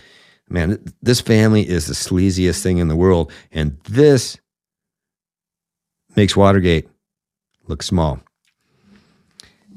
[0.50, 4.38] man, this family is the sleaziest thing in the world, and this
[6.16, 6.88] makes Watergate
[7.68, 8.20] look small.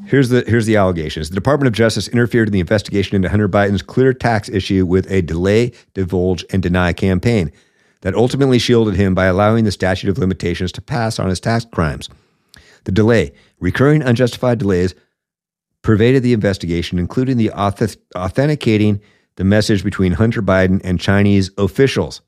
[0.06, 1.30] Here's the here's the allegations.
[1.30, 5.10] The Department of Justice interfered in the investigation into Hunter Biden's clear tax issue with
[5.12, 7.52] a delay, divulge, and deny campaign
[8.02, 11.66] that ultimately shielded him by allowing the statute of limitations to pass on his tax
[11.66, 12.10] crimes.
[12.86, 14.96] The delay, recurring unjustified delays,
[15.90, 19.02] pervaded the investigation, including the auth- authenticating
[19.38, 22.22] the message between Hunter Biden and Chinese officials.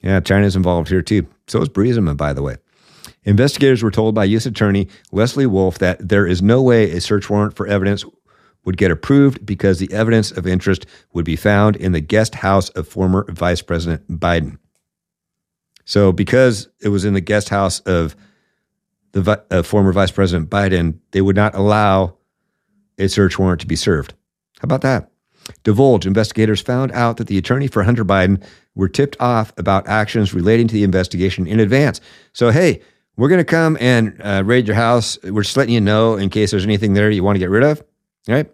[0.00, 1.26] Yeah, China's involved here too.
[1.46, 2.56] So is Burisma, by the way.
[3.24, 4.46] Investigators were told by U.S.
[4.46, 8.02] Attorney Leslie Wolf that there is no way a search warrant for evidence
[8.64, 12.70] would get approved because the evidence of interest would be found in the guest house
[12.70, 14.56] of former Vice President Biden.
[15.84, 18.16] So, because it was in the guest house of
[19.12, 22.16] the former Vice President Biden, they would not allow
[22.98, 24.14] a search warrant to be served.
[24.60, 25.10] How about that?
[25.62, 28.42] Divulge investigators found out that the attorney for Hunter Biden
[28.74, 32.00] were tipped off about actions relating to the investigation in advance.
[32.32, 32.80] So, hey,
[33.16, 35.18] we're going to come and uh, raid your house.
[35.22, 37.62] We're just letting you know in case there's anything there you want to get rid
[37.62, 37.82] of.
[38.26, 38.50] Right?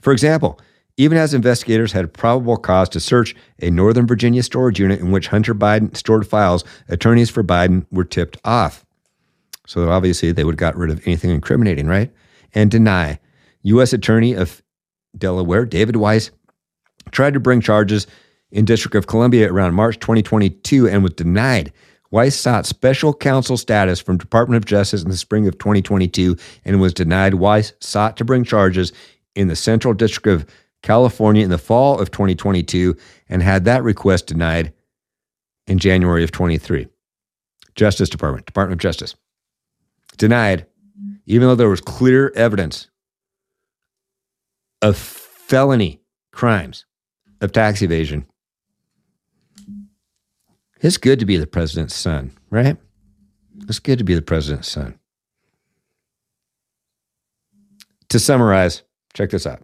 [0.00, 0.60] For example,
[0.96, 5.28] even as investigators had probable cause to search a Northern Virginia storage unit in which
[5.28, 8.84] Hunter Biden stored files, attorneys for Biden were tipped off.
[9.66, 12.12] So obviously they would have got rid of anything incriminating, right?
[12.54, 13.18] And deny.
[13.62, 13.92] U.S.
[13.92, 14.62] Attorney of
[15.16, 16.30] Delaware, David Weiss,
[17.10, 18.06] tried to bring charges
[18.50, 21.72] in District of Columbia around March 2022 and was denied.
[22.10, 26.80] Weiss sought special counsel status from Department of Justice in the spring of 2022 and
[26.80, 27.34] was denied.
[27.34, 28.92] Weiss sought to bring charges
[29.34, 30.46] in the Central District of
[30.82, 32.96] California in the fall of 2022
[33.28, 34.74] and had that request denied
[35.66, 36.86] in January of 23.
[37.74, 39.14] Justice Department, Department of Justice.
[40.18, 40.66] Denied,
[41.24, 42.88] even though there was clear evidence
[44.82, 46.00] of felony
[46.32, 46.84] crimes
[47.40, 48.26] of tax evasion
[50.82, 52.76] it's good to be the president's son, right?
[53.68, 54.98] It's good to be the president's son.
[58.08, 58.82] To summarize,
[59.14, 59.62] check this out.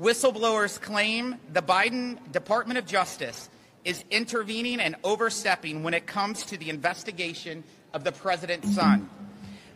[0.00, 3.50] Whistleblowers claim the Biden Department of Justice
[3.84, 9.08] is intervening and overstepping when it comes to the investigation of the president's son.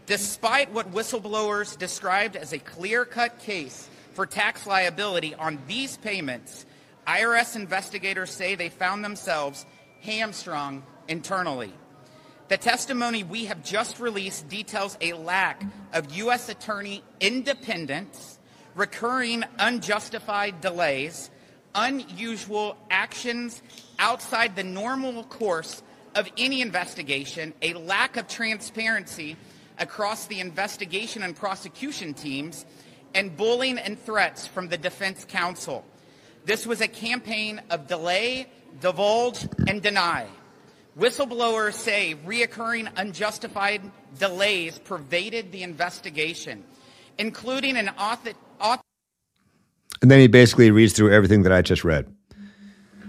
[0.06, 6.66] Despite what whistleblowers described as a clear cut case for tax liability on these payments,
[7.06, 9.64] IRS investigators say they found themselves
[10.00, 11.72] hamstrung internally.
[12.48, 16.48] The testimony we have just released details a lack of U.S.
[16.48, 18.40] attorney independence,
[18.74, 21.30] recurring unjustified delays,
[21.76, 23.62] unusual actions
[24.00, 25.80] outside the normal course
[26.16, 29.36] of any investigation, a lack of transparency
[29.78, 32.66] across the investigation and prosecution teams,
[33.14, 35.84] and bullying and threats from the defense counsel.
[36.44, 38.48] This was a campaign of delay
[38.80, 40.26] divulge, and deny.
[40.98, 43.82] Whistleblowers say reoccurring unjustified
[44.18, 46.64] delays pervaded the investigation,
[47.18, 48.32] including an author.
[48.60, 48.82] author-
[50.02, 52.06] and then he basically reads through everything that I just read.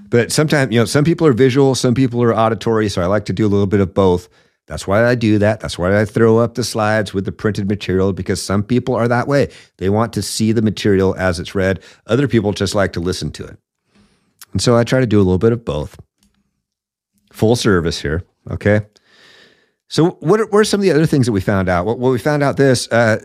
[0.09, 2.89] But sometimes, you know, some people are visual, some people are auditory.
[2.89, 4.27] So I like to do a little bit of both.
[4.69, 5.59] That's why I do that.
[5.59, 9.07] That's why I throw up the slides with the printed material because some people are
[9.07, 9.49] that way.
[9.79, 11.81] They want to see the material as it's read.
[12.05, 13.57] Other people just like to listen to it.
[14.51, 15.99] And so I try to do a little bit of both.
[17.33, 18.21] Full service here.
[18.51, 18.81] Okay.
[19.87, 21.85] So what are, what are some of the other things that we found out?
[21.85, 23.17] Well, we found out this uh,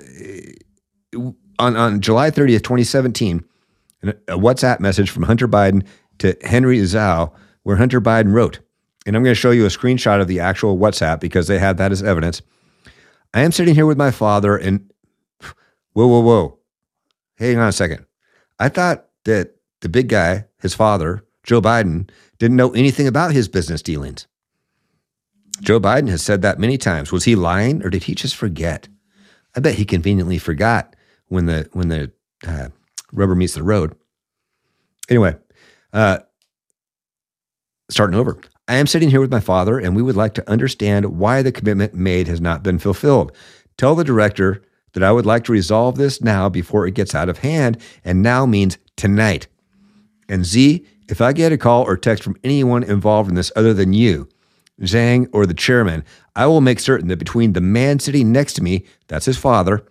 [1.59, 3.45] on, on July 30th, 2017,
[4.03, 5.87] a WhatsApp message from Hunter Biden
[6.21, 7.33] to Henry Zhao,
[7.65, 8.61] where Hunter Biden wrote,
[9.07, 11.77] and I'm going to show you a screenshot of the actual WhatsApp because they had
[11.79, 12.43] that as evidence.
[13.33, 14.91] I am sitting here with my father and
[15.93, 16.59] whoa, whoa, whoa.
[17.37, 18.07] Hang on a second.
[18.59, 23.49] I thought that the big guy, his father, Joe Biden, didn't know anything about his
[23.49, 24.27] business dealings.
[25.61, 27.13] Joe Biden has said that many times.
[27.13, 28.89] Was he lying or did he just forget?
[29.57, 30.97] I bet he conveniently forgot
[31.29, 32.13] when the when the
[32.47, 32.69] uh,
[33.13, 33.95] rubber meets the road.
[35.09, 35.37] Anyway,
[35.93, 36.19] uh,
[37.89, 38.39] starting over.
[38.67, 41.53] I am sitting here with my father, and we would like to understand why the
[41.53, 43.31] commitment made has not been fulfilled.
[43.77, 44.63] Tell the director
[44.95, 48.23] that I would like to resolve this now before it gets out of hand, and
[48.23, 49.49] now means tonight.
[50.31, 53.75] And Z, if I get a call or text from anyone involved in this other
[53.75, 54.29] than you,
[54.81, 56.03] Zhang, or the chairman,
[56.35, 59.85] I will make certain that between the man sitting next to me, that's his father,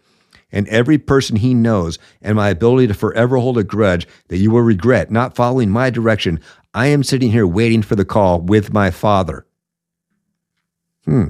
[0.52, 4.50] and every person he knows, and my ability to forever hold a grudge that you
[4.50, 6.40] will regret not following my direction,
[6.74, 9.46] I am sitting here waiting for the call with my father.
[11.06, 11.26] Hmm.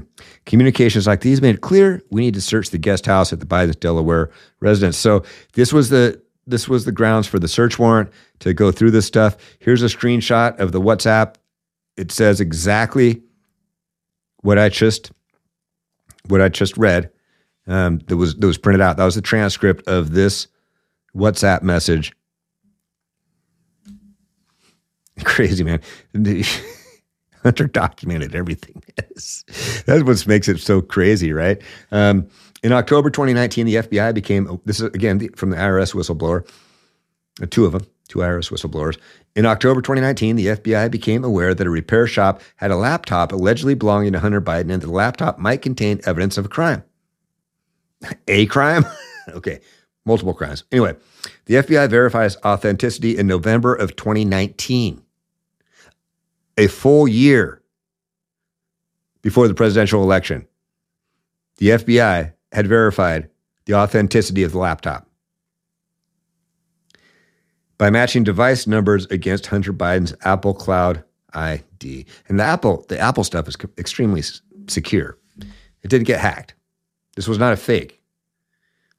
[0.46, 3.46] Communications like these made it clear we need to search the guest house at the
[3.46, 4.30] Biden's Delaware
[4.60, 4.98] residence.
[4.98, 5.24] So
[5.54, 9.06] this was the this was the grounds for the search warrant to go through this
[9.06, 9.38] stuff.
[9.60, 11.36] Here's a screenshot of the WhatsApp.
[11.96, 13.24] It says exactly
[14.42, 15.12] what I just
[16.28, 17.10] what I just read.
[17.66, 18.98] Um, that was that was printed out.
[18.98, 20.48] That was the transcript of this
[21.16, 22.14] WhatsApp message.
[25.24, 25.82] Crazy man.
[27.44, 28.82] Hunter documented everything.
[29.86, 31.62] That's what makes it so crazy, right?
[31.92, 32.28] Um,
[32.64, 36.48] in October 2019, the FBI became this is again from the IRS whistleblower,
[37.42, 38.98] uh, two of them, two IRS whistleblowers.
[39.36, 43.74] In October 2019, the FBI became aware that a repair shop had a laptop allegedly
[43.74, 46.84] belonging to Hunter Biden, and the laptop might contain evidence of a crime.
[48.28, 48.86] A crime?
[49.30, 49.60] okay,
[50.06, 50.64] multiple crimes.
[50.72, 50.96] Anyway,
[51.46, 55.02] the FBI verifies authenticity in November of 2019
[56.58, 57.62] a full year
[59.22, 60.48] before the presidential election,
[61.58, 63.30] the FBI had verified
[63.66, 65.08] the authenticity of the laptop
[67.78, 72.06] by matching device numbers against Hunter Biden's Apple Cloud ID.
[72.28, 74.22] And the Apple, the Apple stuff is extremely
[74.68, 75.18] secure.
[75.82, 76.54] It didn't get hacked.
[77.16, 78.02] This was not a fake.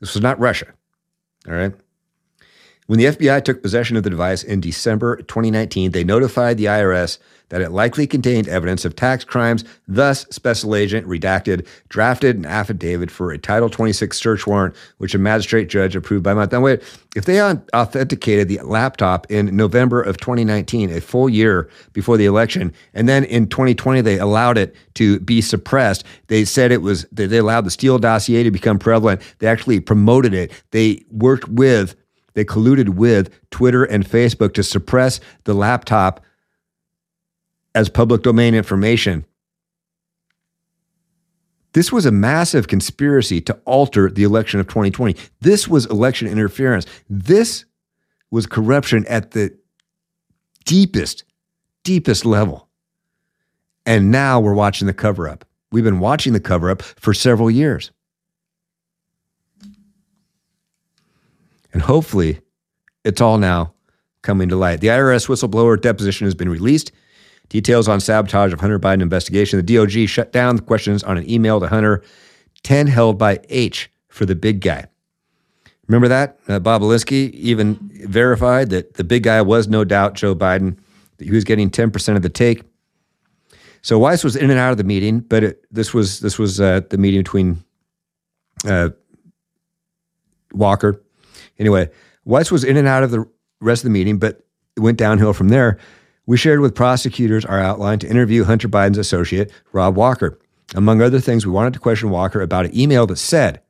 [0.00, 0.72] This was not Russia.
[1.48, 1.74] All right.
[2.86, 7.16] When the FBI took possession of the device in December 2019, they notified the IRS
[7.48, 9.64] that it likely contained evidence of tax crimes.
[9.88, 15.18] Thus, Special Agent Redacted drafted an affidavit for a Title 26 search warrant, which a
[15.18, 16.52] magistrate judge approved by month.
[16.52, 16.82] Now, wait,
[17.16, 22.70] if they authenticated the laptop in November of 2019, a full year before the election,
[22.92, 27.38] and then in 2020 they allowed it to be suppressed, they said it was they
[27.38, 29.22] allowed the Steele dossier to become prevalent.
[29.38, 30.52] They actually promoted it.
[30.70, 31.94] They worked with
[32.34, 36.20] they colluded with Twitter and Facebook to suppress the laptop
[37.74, 39.24] as public domain information.
[41.72, 45.16] This was a massive conspiracy to alter the election of 2020.
[45.40, 46.86] This was election interference.
[47.10, 47.64] This
[48.30, 49.56] was corruption at the
[50.64, 51.24] deepest,
[51.82, 52.68] deepest level.
[53.86, 55.44] And now we're watching the cover up.
[55.72, 57.90] We've been watching the cover up for several years.
[61.74, 62.40] And hopefully,
[63.04, 63.74] it's all now
[64.22, 64.80] coming to light.
[64.80, 66.92] The IRS whistleblower deposition has been released.
[67.50, 69.64] Details on sabotage of Hunter Biden investigation.
[69.64, 72.02] The DOJ shut down the questions on an email to Hunter,
[72.62, 74.86] 10 held by H for the big guy.
[75.86, 76.38] Remember that?
[76.48, 80.78] Uh, Bobulinski even verified that the big guy was no doubt Joe Biden,
[81.18, 82.62] that he was getting 10% of the take.
[83.82, 86.58] So Weiss was in and out of the meeting, but it, this was this was
[86.58, 87.62] uh, the meeting between
[88.66, 88.88] uh,
[90.54, 91.03] Walker
[91.58, 91.90] Anyway,
[92.24, 93.28] Weiss was in and out of the
[93.60, 94.44] rest of the meeting, but
[94.76, 95.78] it went downhill from there.
[96.26, 100.38] We shared with prosecutors our outline to interview Hunter Biden's associate, Rob Walker.
[100.74, 103.60] Among other things, we wanted to question Walker about an email that said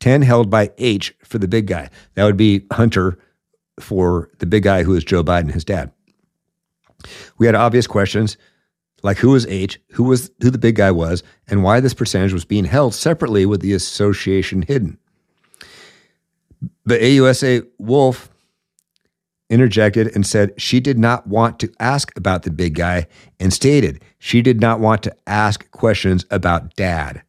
[0.00, 1.88] 10 held by H for the big guy.
[2.14, 3.18] That would be Hunter
[3.80, 5.90] for the big guy who is Joe Biden, his dad.
[7.38, 8.36] We had obvious questions
[9.02, 12.32] like who was H, who was who the big guy was, and why this percentage
[12.32, 14.98] was being held separately with the association hidden.
[16.84, 18.28] But AUSA Wolf
[19.52, 23.06] interjected and said she did not want to ask about the big guy
[23.38, 27.22] and stated she did not want to ask questions about dad.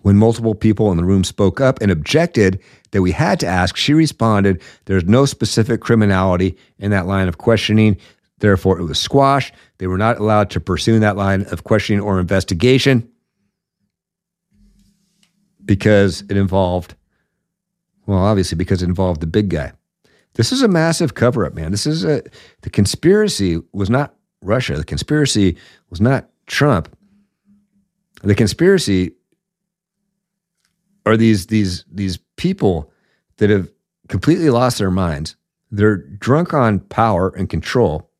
[0.00, 2.60] When multiple people in the room spoke up and objected
[2.92, 7.36] that we had to ask, she responded, There's no specific criminality in that line of
[7.36, 7.98] questioning.
[8.38, 9.52] Therefore, it was squashed.
[9.78, 13.10] They were not allowed to pursue that line of questioning or investigation
[15.64, 16.94] because it involved
[18.08, 19.72] well, obviously, because it involved the big guy.
[20.34, 21.70] This is a massive cover up, man.
[21.70, 22.22] This is a,
[22.62, 24.76] the conspiracy was not Russia.
[24.76, 25.58] The conspiracy
[25.90, 26.88] was not Trump.
[28.22, 29.12] The conspiracy
[31.04, 32.90] are these, these, these people
[33.36, 33.68] that have
[34.08, 35.36] completely lost their minds,
[35.70, 38.10] They're drunk on power and control.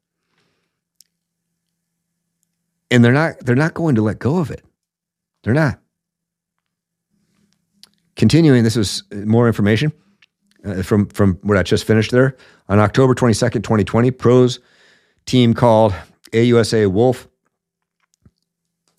[2.90, 4.64] And they're not they're not going to let go of it.
[5.42, 5.78] They're not.
[8.18, 9.92] Continuing, this is more information
[10.64, 12.36] uh, from from what I just finished there.
[12.68, 14.58] On October 22nd, 2020, pros
[15.24, 15.94] team called
[16.32, 17.28] AUSA Wolf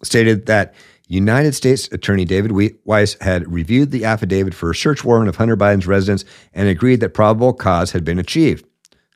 [0.03, 0.73] stated that
[1.07, 2.53] United States Attorney David
[2.85, 7.01] Weiss had reviewed the affidavit for a search warrant of Hunter Biden's residence and agreed
[7.01, 8.65] that probable cause had been achieved.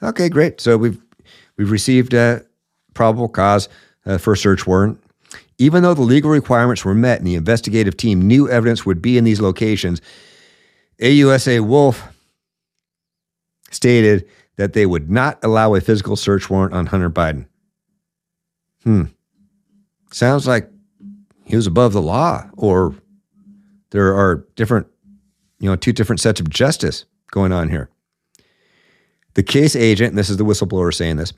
[0.02, 0.60] Okay, great.
[0.60, 1.02] So we've
[1.58, 2.44] we've received a
[2.94, 3.70] probable cause
[4.06, 5.03] uh, for a search warrant.
[5.64, 9.18] Even though the legal requirements were met and the investigative team knew evidence would be
[9.18, 10.02] in these locations,
[11.00, 12.04] AUSA Wolf
[13.72, 17.46] stated that they would not allow a physical search warrant on Hunter Biden.
[18.84, 19.04] Hmm.
[20.12, 20.70] Sounds like
[21.46, 22.94] he was above the law, or
[23.92, 24.88] there are different,
[25.60, 27.90] you know, two different sets of justice going on here.
[29.36, 31.32] The case agent, and this is the whistleblower saying this,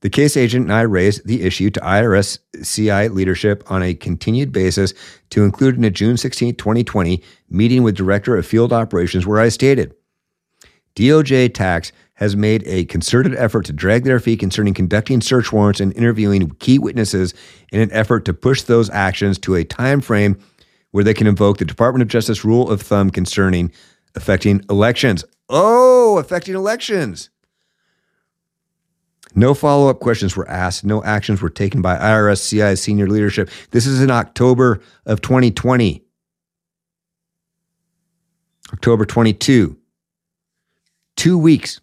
[0.00, 4.52] the case agent and I raised the issue to IRS CI leadership on a continued
[4.52, 4.94] basis
[5.30, 9.48] to include in a June 16, 2020 meeting with Director of Field Operations where I
[9.48, 9.94] stated
[10.94, 15.80] DOJ tax has made a concerted effort to drag their feet concerning conducting search warrants
[15.80, 17.32] and interviewing key witnesses
[17.70, 20.36] in an effort to push those actions to a time frame
[20.90, 23.70] where they can invoke the Department of Justice rule of thumb concerning
[24.16, 25.24] affecting elections.
[25.48, 27.30] Oh, affecting elections.
[29.34, 30.84] No follow up questions were asked.
[30.84, 33.50] No actions were taken by IRS CI senior leadership.
[33.70, 36.02] This is in October of 2020.
[38.72, 39.76] October 22.
[41.16, 41.80] Two weeks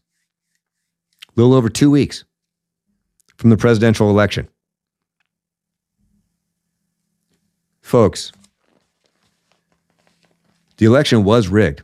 [1.35, 2.23] a little over two weeks
[3.37, 4.47] from the presidential election.
[7.81, 8.31] Folks,
[10.77, 11.83] the election was rigged.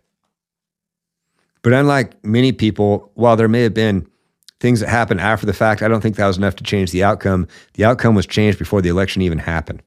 [1.61, 4.07] But unlike many people, while there may have been
[4.61, 7.03] things that happened after the fact, I don't think that was enough to change the
[7.03, 7.47] outcome.
[7.73, 9.81] The outcome was changed before the election even happened.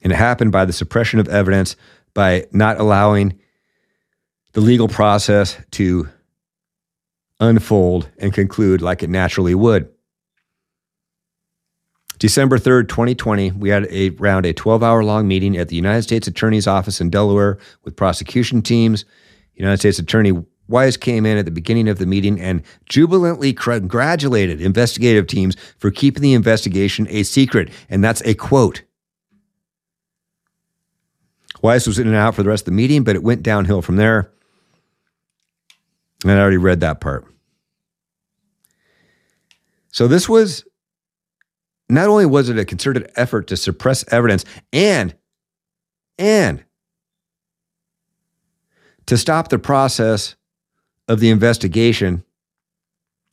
[0.00, 1.74] And it happened by the suppression of evidence,
[2.14, 3.38] by not allowing
[4.52, 6.08] the legal process to
[7.40, 9.90] unfold and conclude like it naturally would.
[12.18, 16.02] December 3rd, 2020, we had a around a 12 hour long meeting at the United
[16.02, 19.04] States Attorney's Office in Delaware with prosecution teams.
[19.54, 20.32] United States Attorney
[20.68, 25.90] Weiss came in at the beginning of the meeting and jubilantly congratulated investigative teams for
[25.90, 27.70] keeping the investigation a secret.
[27.88, 28.82] And that's a quote.
[31.62, 33.82] Weiss was in and out for the rest of the meeting, but it went downhill
[33.82, 34.30] from there.
[36.22, 37.24] And I already read that part.
[39.92, 40.64] So this was
[41.88, 45.14] not only was it a concerted effort to suppress evidence and
[46.18, 46.64] and
[49.06, 50.35] to stop the process
[51.08, 52.24] of the investigation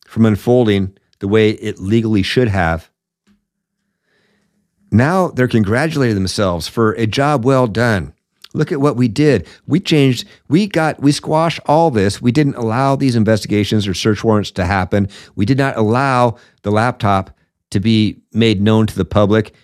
[0.05, 2.89] from unfolding the way it legally should have.
[4.91, 8.13] Now they're congratulating themselves for a job well done.
[8.53, 9.47] Look at what we did.
[9.65, 12.21] We changed, we got, we squashed all this.
[12.21, 15.09] We didn't allow these investigations or search warrants to happen.
[15.35, 17.35] We did not allow the laptop
[17.71, 19.55] to be made known to the public.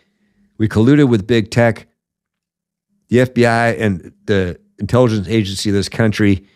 [0.57, 1.87] We colluded with big tech.
[3.09, 6.47] The FBI and the intelligence agency of this country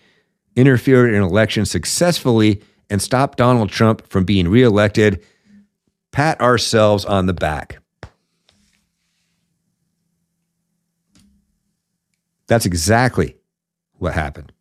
[0.56, 5.24] interfered in elections successfully and stopped Donald Trump from being reelected.
[6.12, 7.80] Pat ourselves on the back.
[12.48, 13.36] That's exactly
[13.98, 14.52] what happened.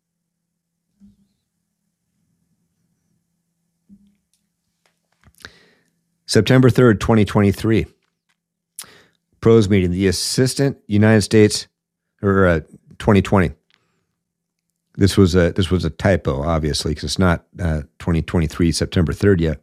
[6.25, 7.85] September 3rd, 2023.
[9.41, 11.67] Pros meeting, the Assistant United States,
[12.23, 12.59] or uh,
[12.97, 13.51] 2020.
[14.95, 19.41] This was a this was a typo, obviously, because it's not uh, 2023 September 3rd
[19.41, 19.61] yet.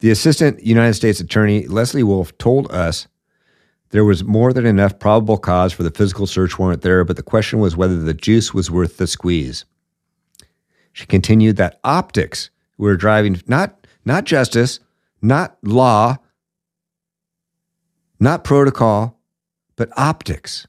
[0.00, 3.08] The Assistant United States Attorney Leslie Wolf told us
[3.90, 7.22] there was more than enough probable cause for the physical search warrant there, but the
[7.22, 9.64] question was whether the juice was worth the squeeze.
[10.92, 14.80] She continued that optics were driving not not justice,
[15.20, 16.18] not law,
[18.20, 19.20] not protocol,
[19.76, 20.67] but optics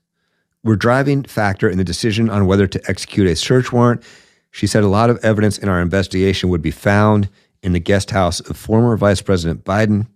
[0.64, 4.04] were driving factor in the decision on whether to execute a search warrant.
[4.52, 7.30] She said a lot of evidence in our investigation would be found
[7.62, 10.08] in the guest house of former Vice President Biden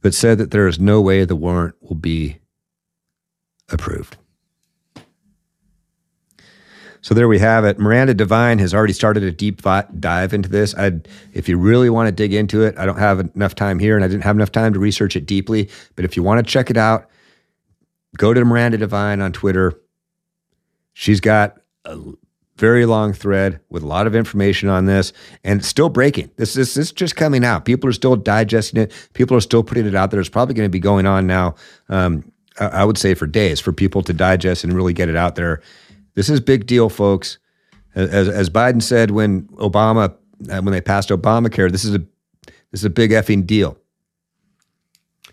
[0.00, 2.38] but said that there is no way the warrant will be
[3.70, 4.16] approved.
[7.00, 7.78] So there we have it.
[7.78, 10.74] Miranda Devine has already started a deep dive into this.
[10.74, 13.94] I'd, if you really want to dig into it, I don't have enough time here,
[13.94, 15.70] and I didn't have enough time to research it deeply.
[15.94, 17.08] But if you want to check it out,
[18.16, 19.74] go to Miranda Devine on Twitter.
[20.92, 21.98] She's got a
[22.56, 25.12] very long thread with a lot of information on this
[25.44, 26.30] and it's still breaking.
[26.36, 27.64] This, this, this is just coming out.
[27.64, 29.10] People are still digesting it.
[29.12, 30.18] People are still putting it out there.
[30.20, 31.54] It's probably going to be going on now,
[31.88, 35.36] um, I would say for days for people to digest and really get it out
[35.36, 35.62] there.
[36.14, 37.38] This is big deal, folks.
[37.94, 40.14] As, as Biden said when Obama,
[40.50, 41.98] uh, when they passed Obamacare, this is a,
[42.72, 43.78] this is a big effing deal.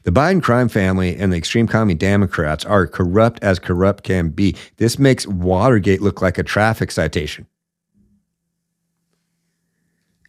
[0.06, 4.56] The Biden crime family and the extreme commie Democrats are corrupt as corrupt can be.
[4.78, 7.47] This makes Watergate look like a traffic citation.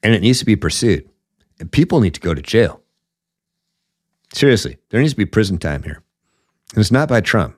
[0.02, 1.06] And it needs to be pursued.
[1.60, 2.80] And people need to go to jail.
[4.32, 6.02] Seriously, there needs to be prison time here.
[6.72, 7.54] And it's not by Trump.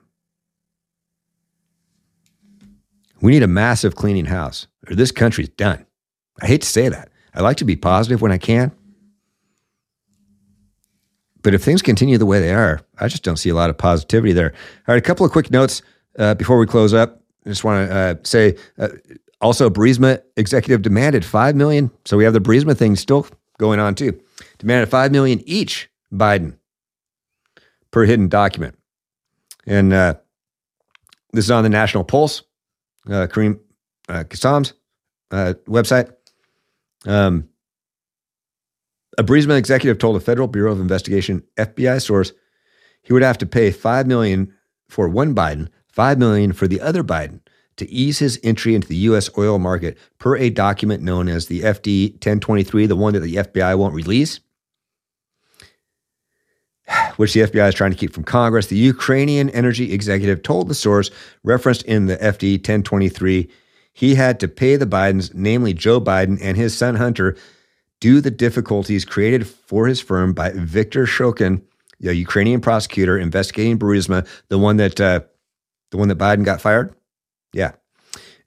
[3.21, 5.87] We need a massive cleaning house, or this country's done.
[6.43, 7.11] I hate to say that.
[7.33, 8.73] I like to be positive when I can,
[11.49, 13.79] but if things continue the way they are, I just don't see a lot of
[13.79, 14.53] positivity there.
[14.87, 15.81] All right, a couple of quick notes
[16.19, 17.23] uh, before we close up.
[17.47, 18.89] I just want to uh, say uh,
[19.41, 21.91] also Burisma executive demanded five million.
[22.05, 23.27] So we have the Burisma thing still
[23.57, 24.21] going on too.
[24.59, 26.59] Demanded five million each Biden
[27.93, 28.79] per hidden document,
[29.67, 30.17] and uh,
[31.33, 32.43] this is on the National Pulse,
[33.09, 33.59] uh, Raheem
[34.11, 34.75] uh, Kassam's
[35.31, 36.13] uh, website.
[37.07, 37.49] Um,
[39.19, 42.33] a Burisma executive told a Federal Bureau of Investigation FBI source
[43.03, 44.55] he would have to pay five million
[44.89, 47.41] for one Biden, five million for the other Biden
[47.77, 49.29] to ease his entry into the U.S.
[49.37, 53.77] oil market per a document known as the FD 1023, the one that the FBI
[53.77, 54.41] won't release,
[57.16, 58.66] which the FBI is trying to keep from Congress.
[58.66, 61.11] The Ukrainian energy executive told the source
[61.43, 63.51] referenced in the FD 1023
[63.93, 67.37] he had to pay the Bidens, namely Joe Biden and his son Hunter,
[68.01, 71.63] due the difficulties created for his firm by Viktor Shokin,
[72.01, 75.21] the Ukrainian prosecutor investigating Burisma, the one that uh,
[75.91, 76.95] the one that Biden got fired.
[77.53, 77.73] Yeah,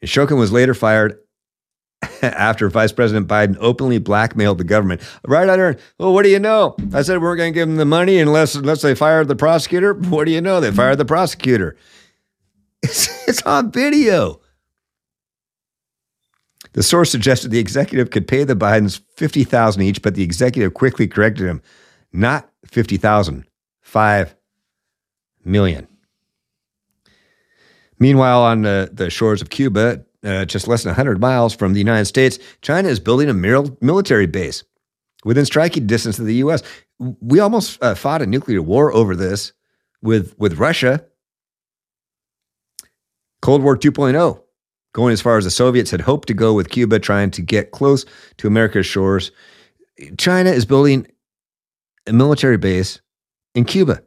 [0.02, 1.20] and Shokin was later fired
[2.22, 5.02] after Vice President Biden openly blackmailed the government.
[5.26, 6.76] Right under, well, what do you know?
[6.94, 9.36] I said we we're going to give them the money unless unless they fired the
[9.36, 9.94] prosecutor.
[9.94, 10.60] What do you know?
[10.60, 11.78] They fired the prosecutor.
[12.84, 14.42] It's, it's on video.
[16.74, 21.08] The source suggested the executive could pay the Bidens 50,000 each, but the executive quickly
[21.08, 21.62] corrected him.
[22.14, 23.46] Not 50,000,
[23.82, 24.36] 5
[25.44, 25.88] million.
[28.00, 32.06] Meanwhile, on the, shores of Cuba, uh, just less than 100 miles from the United
[32.06, 34.64] States, China is building a military base
[35.24, 36.64] within striking distance of the U.S.
[37.00, 39.54] We almost uh, fought a nuclear war over this
[40.02, 41.06] with, with Russia.
[43.42, 44.42] Cold War 2.0
[44.94, 47.72] going as far as the Soviets had hoped to go with Cuba, trying to get
[47.72, 48.06] close
[48.38, 49.32] to America's shores.
[50.18, 51.08] China is building
[52.08, 53.02] a military base
[53.56, 54.02] in Cuba.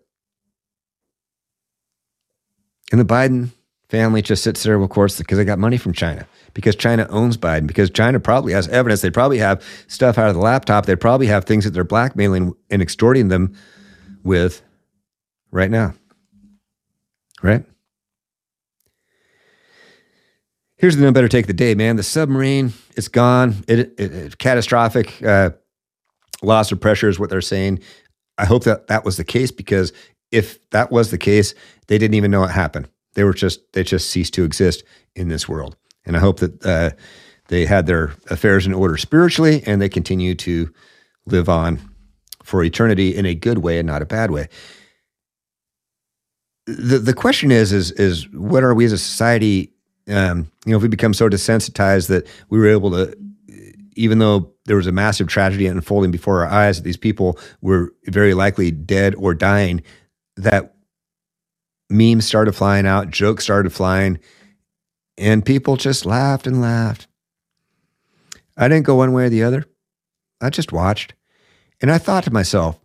[2.91, 3.51] And the Biden
[3.89, 7.37] family just sits there, of course, because they got money from China, because China owns
[7.37, 9.01] Biden, because China probably has evidence.
[9.01, 10.87] They probably have stuff out of the laptop.
[10.87, 13.55] They probably have things that they're blackmailing and extorting them
[14.22, 14.62] with
[15.51, 15.95] right now.
[17.43, 17.64] Right?
[20.77, 21.97] Here's the no better take the day, man.
[21.97, 23.64] The submarine, it's gone.
[23.68, 25.51] It, it, it catastrophic uh,
[26.43, 27.81] loss of pressure is what they're saying.
[28.39, 29.93] I hope that that was the case because
[30.33, 31.55] if that was the case,
[31.87, 32.89] they didn't even know it happened.
[33.14, 34.83] They were just they just ceased to exist
[35.14, 35.77] in this world.
[36.05, 36.91] And I hope that uh,
[37.49, 40.72] they had their affairs in order spiritually and they continue to
[41.27, 41.81] live on
[42.43, 44.49] for eternity in a good way and not a bad way.
[46.66, 49.74] The the question is is is what are we as a society
[50.09, 53.17] um, you know, if we become so desensitized that we were able to,
[53.97, 57.93] even though there was a massive tragedy unfolding before our eyes, that these people were
[58.07, 59.83] very likely dead or dying,
[60.37, 60.75] that
[61.91, 64.19] memes started flying out, jokes started flying,
[65.17, 67.07] and people just laughed and laughed.
[68.57, 69.65] I didn't go one way or the other.
[70.41, 71.15] I just watched.
[71.81, 72.79] And I thought to myself,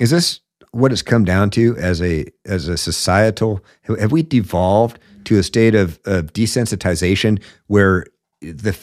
[0.00, 0.40] is this
[0.72, 5.42] what it's come down to as a as a societal have we devolved to a
[5.42, 8.06] state of, of desensitization where
[8.40, 8.76] the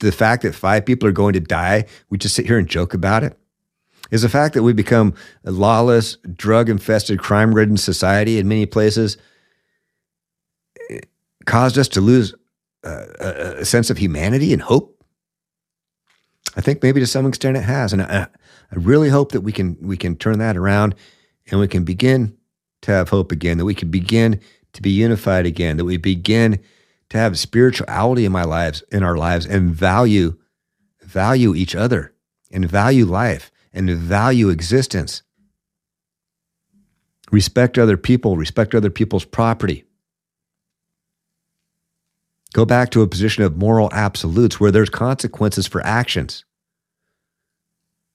[0.00, 2.94] the fact that five people are going to die, we just sit here and joke
[2.94, 3.38] about it.
[4.10, 5.14] Is the fact that we become
[5.44, 9.16] a lawless, drug infested, crime ridden society in many places
[11.46, 12.34] caused us to lose
[12.84, 13.28] uh, a,
[13.60, 14.96] a, sense of humanity and hope?
[16.56, 18.26] I think maybe to some extent it has, and I,
[18.72, 20.96] I really hope that we can we can turn that around
[21.50, 22.36] and we can begin
[22.82, 23.58] to have hope again.
[23.58, 24.40] That we can begin
[24.72, 26.60] to be unified again, that we begin
[27.10, 30.36] to have spirituality in my lives, in our lives, and value,
[31.02, 32.14] value each other,
[32.50, 35.22] and value life, and value existence.
[37.32, 39.84] Respect other people, respect other people's property.
[42.52, 46.44] Go back to a position of moral absolutes where there's consequences for actions.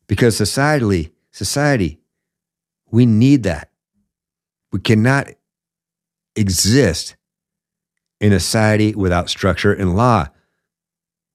[0.08, 2.00] Because societally, society,
[2.92, 3.72] we need that.
[4.72, 5.30] We cannot
[6.36, 7.16] exist
[8.20, 10.28] in a society without structure and law.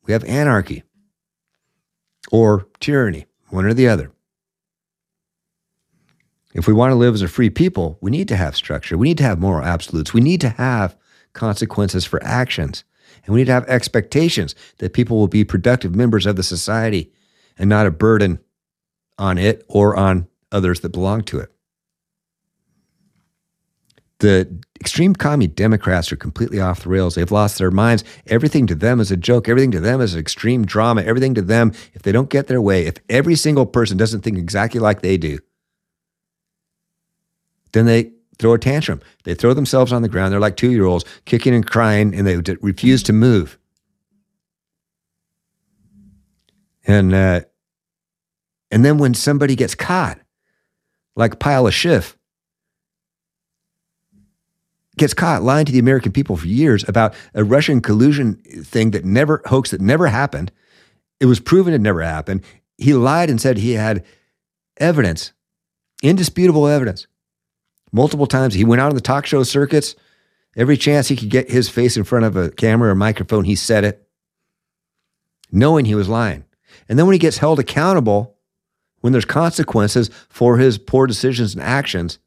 [0.05, 0.83] We have anarchy
[2.31, 4.13] or tyranny, one or the other.
[6.53, 8.99] If we want to live as a free people, we need to have structure.
[8.99, 10.13] We need to have moral absolutes.
[10.13, 10.97] We need to have
[11.33, 12.83] consequences for actions.
[13.25, 17.13] And we need to have expectations that people will be productive members of the society
[17.57, 18.41] and not a burden
[19.19, 21.53] on it or on others that belong to it.
[24.21, 27.15] The extreme commie Democrats are completely off the rails.
[27.15, 28.05] They've lost their minds.
[28.27, 29.49] Everything to them is a joke.
[29.49, 31.03] Everything to them is extreme drama.
[31.03, 34.37] Everything to them, if they don't get their way, if every single person doesn't think
[34.37, 35.39] exactly like they do,
[37.73, 39.01] then they throw a tantrum.
[39.25, 40.33] They throw themselves on the ground.
[40.33, 43.59] They're like two year olds kicking and crying, and they refuse to move.
[46.87, 47.41] And uh,
[48.71, 50.19] and then when somebody gets caught,
[51.17, 52.17] like Pile of Schiff,
[55.01, 59.05] gets caught lying to the American people for years about a Russian collusion thing that
[59.05, 60.53] never hoax that never happened.
[61.19, 62.45] It was proven it never happened.
[62.77, 64.05] He lied and said he had
[64.77, 65.33] evidence,
[66.03, 67.07] indisputable evidence.
[67.93, 69.97] Multiple times he went out on the talk show circuits.
[70.55, 73.55] Every chance he could get his face in front of a camera or microphone, he
[73.55, 74.07] said it,
[75.51, 76.45] knowing he was lying.
[76.89, 78.37] And then when he gets held accountable,
[79.01, 82.19] when there's consequences for his poor decisions and actions,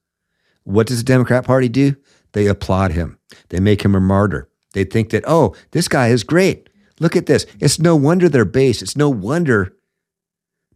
[0.64, 1.96] what does the Democrat Party do?
[2.34, 3.18] They applaud him.
[3.50, 4.50] They make him a martyr.
[4.74, 6.70] They think that, oh, this guy is great.
[7.00, 7.46] Look at this.
[7.60, 8.82] It's no wonder they're base.
[8.82, 9.76] It's no wonder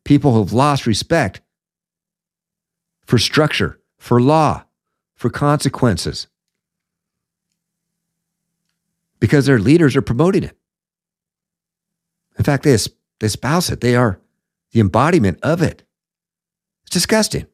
[0.03, 1.41] people have lost respect
[3.05, 4.63] for structure, for law,
[5.15, 6.27] for consequences.
[9.19, 10.55] Because their leaders are promoting it.
[12.37, 12.77] In fact, they,
[13.19, 13.81] they espouse it.
[13.81, 14.19] They are
[14.71, 15.83] the embodiment of it.
[16.83, 17.47] It's disgusting.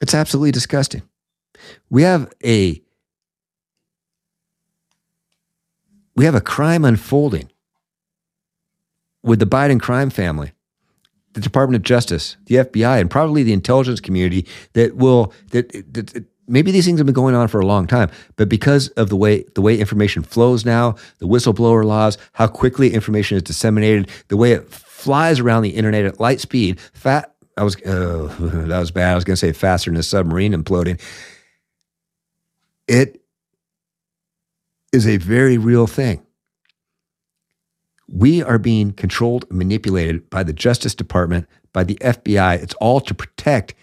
[0.00, 1.02] It's absolutely disgusting.
[1.90, 2.82] We have a
[6.14, 7.50] we have a crime unfolding
[9.22, 10.52] with the Biden crime family,
[11.32, 16.08] the Department of Justice, the FBI, and probably the intelligence community that will that, that,
[16.08, 19.08] that maybe these things have been going on for a long time, but because of
[19.08, 24.10] the way the way information flows now, the whistleblower laws, how quickly information is disseminated,
[24.28, 28.78] the way it flies around the internet at light speed, fat I was uh, that
[28.78, 29.12] was bad.
[29.12, 31.00] I was going to say faster than a submarine imploding.
[32.88, 33.22] It
[34.92, 36.24] is a very real thing.
[38.08, 42.62] We are being controlled and manipulated by the Justice Department, by the FBI.
[42.62, 43.74] It's all to protect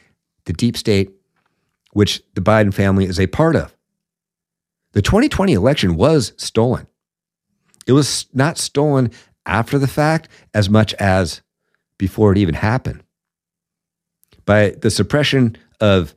[0.46, 1.12] the deep state,
[1.94, 3.76] which the Biden family is a part of.
[4.92, 6.88] The 2020 election was stolen.
[7.88, 9.12] It was not stolen
[9.46, 11.42] after the fact as much as
[11.98, 13.04] before it even happened
[14.46, 16.14] by the suppression of,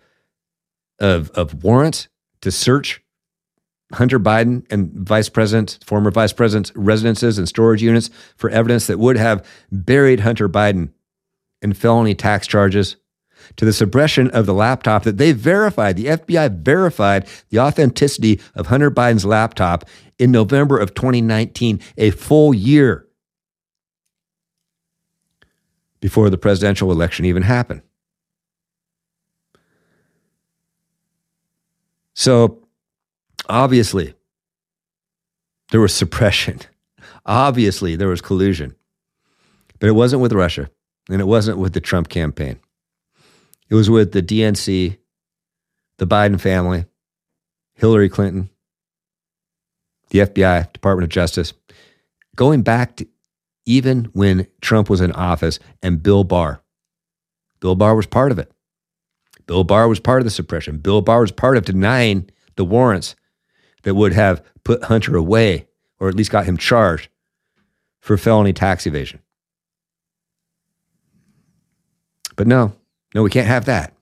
[0.98, 2.08] of, of warrants
[2.42, 3.02] to search
[3.94, 8.98] Hunter Biden and vice president, former vice president's residences and storage units for evidence that
[8.98, 10.90] would have buried Hunter Biden
[11.60, 12.96] in felony tax charges,
[13.56, 18.68] to the suppression of the laptop that they verified, the FBI verified the authenticity of
[18.68, 19.84] Hunter Biden's laptop
[20.18, 23.06] in November of 2019, a full year
[26.00, 27.82] before the presidential election even happened.
[32.14, 32.66] So
[33.48, 34.14] obviously,
[35.70, 36.60] there was suppression.
[37.24, 38.74] Obviously, there was collusion.
[39.78, 40.70] But it wasn't with Russia,
[41.08, 42.60] and it wasn't with the Trump campaign.
[43.68, 44.98] It was with the DNC,
[45.98, 46.84] the Biden family,
[47.74, 48.50] Hillary Clinton,
[50.10, 51.54] the FBI, Department of Justice,
[52.36, 53.08] going back to
[53.64, 56.62] even when Trump was in office and Bill Barr.
[57.60, 58.52] Bill Barr was part of it.
[59.52, 60.78] Bill Barr was part of the suppression.
[60.78, 63.14] Bill Barr was part of denying the warrants
[63.82, 65.68] that would have put Hunter away
[66.00, 67.10] or at least got him charged
[68.00, 69.20] for felony tax evasion.
[72.34, 72.72] But no,
[73.14, 73.92] no, we can't have that.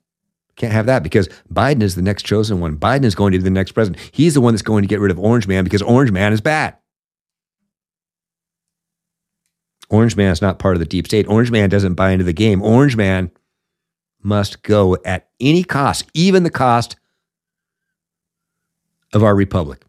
[0.54, 2.76] Can't have that because Biden is the next chosen one.
[2.76, 4.00] Biden is going to be the next president.
[4.12, 6.40] He's the one that's going to get rid of Orange Man because Orange Man is
[6.40, 6.76] bad.
[9.88, 11.26] Orange Man is not part of the deep state.
[11.26, 12.62] Orange Man doesn't buy into the game.
[12.62, 13.32] Orange Man
[14.22, 16.96] must go at any cost, even the cost
[19.12, 19.84] of our republic.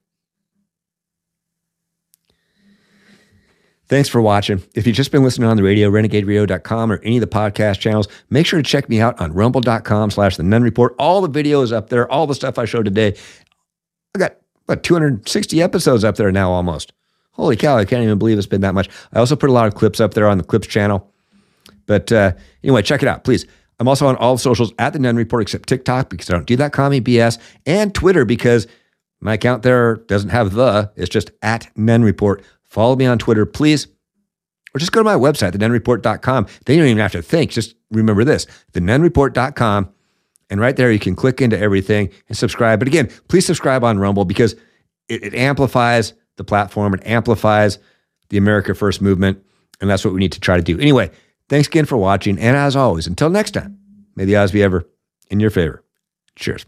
[3.91, 4.63] Thanks for watching.
[4.73, 8.07] If you've just been listening on the radio, renegaderadio.com or any of the podcast channels,
[8.29, 10.95] make sure to check me out on rumble.com slash the Nunn Report.
[10.97, 13.17] All the videos up there, all the stuff I showed today.
[14.15, 16.93] I got what 260 episodes up there now almost.
[17.34, 17.77] Holy cow!
[17.77, 18.89] I can't even believe it's been that much.
[19.11, 21.11] I also put a lot of clips up there on the Clips channel.
[21.86, 22.32] But uh,
[22.63, 23.45] anyway, check it out, please.
[23.82, 26.55] I'm also on all socials at the Nunn Report except TikTok because I don't do
[26.57, 28.67] that commie BS, and Twitter because
[29.21, 30.91] my account there doesn't have the.
[30.95, 32.43] It's just at Nunn Report.
[32.61, 33.88] Follow me on Twitter, please.
[34.75, 36.45] Or just go to my website, thenunnreport.com.
[36.65, 37.49] Then you don't even have to think.
[37.49, 39.89] Just remember this, thenunnreport.com.
[40.51, 42.77] And right there, you can click into everything and subscribe.
[42.77, 44.53] But again, please subscribe on Rumble because
[45.09, 47.79] it, it amplifies the platform, it amplifies
[48.29, 49.43] the America First movement.
[49.82, 50.79] And that's what we need to try to do.
[50.79, 51.09] Anyway,
[51.51, 52.39] thanks again for watching.
[52.39, 53.77] And as always, until next time,
[54.15, 54.87] may the odds be ever
[55.29, 55.83] in your favor.
[56.35, 56.65] Cheers.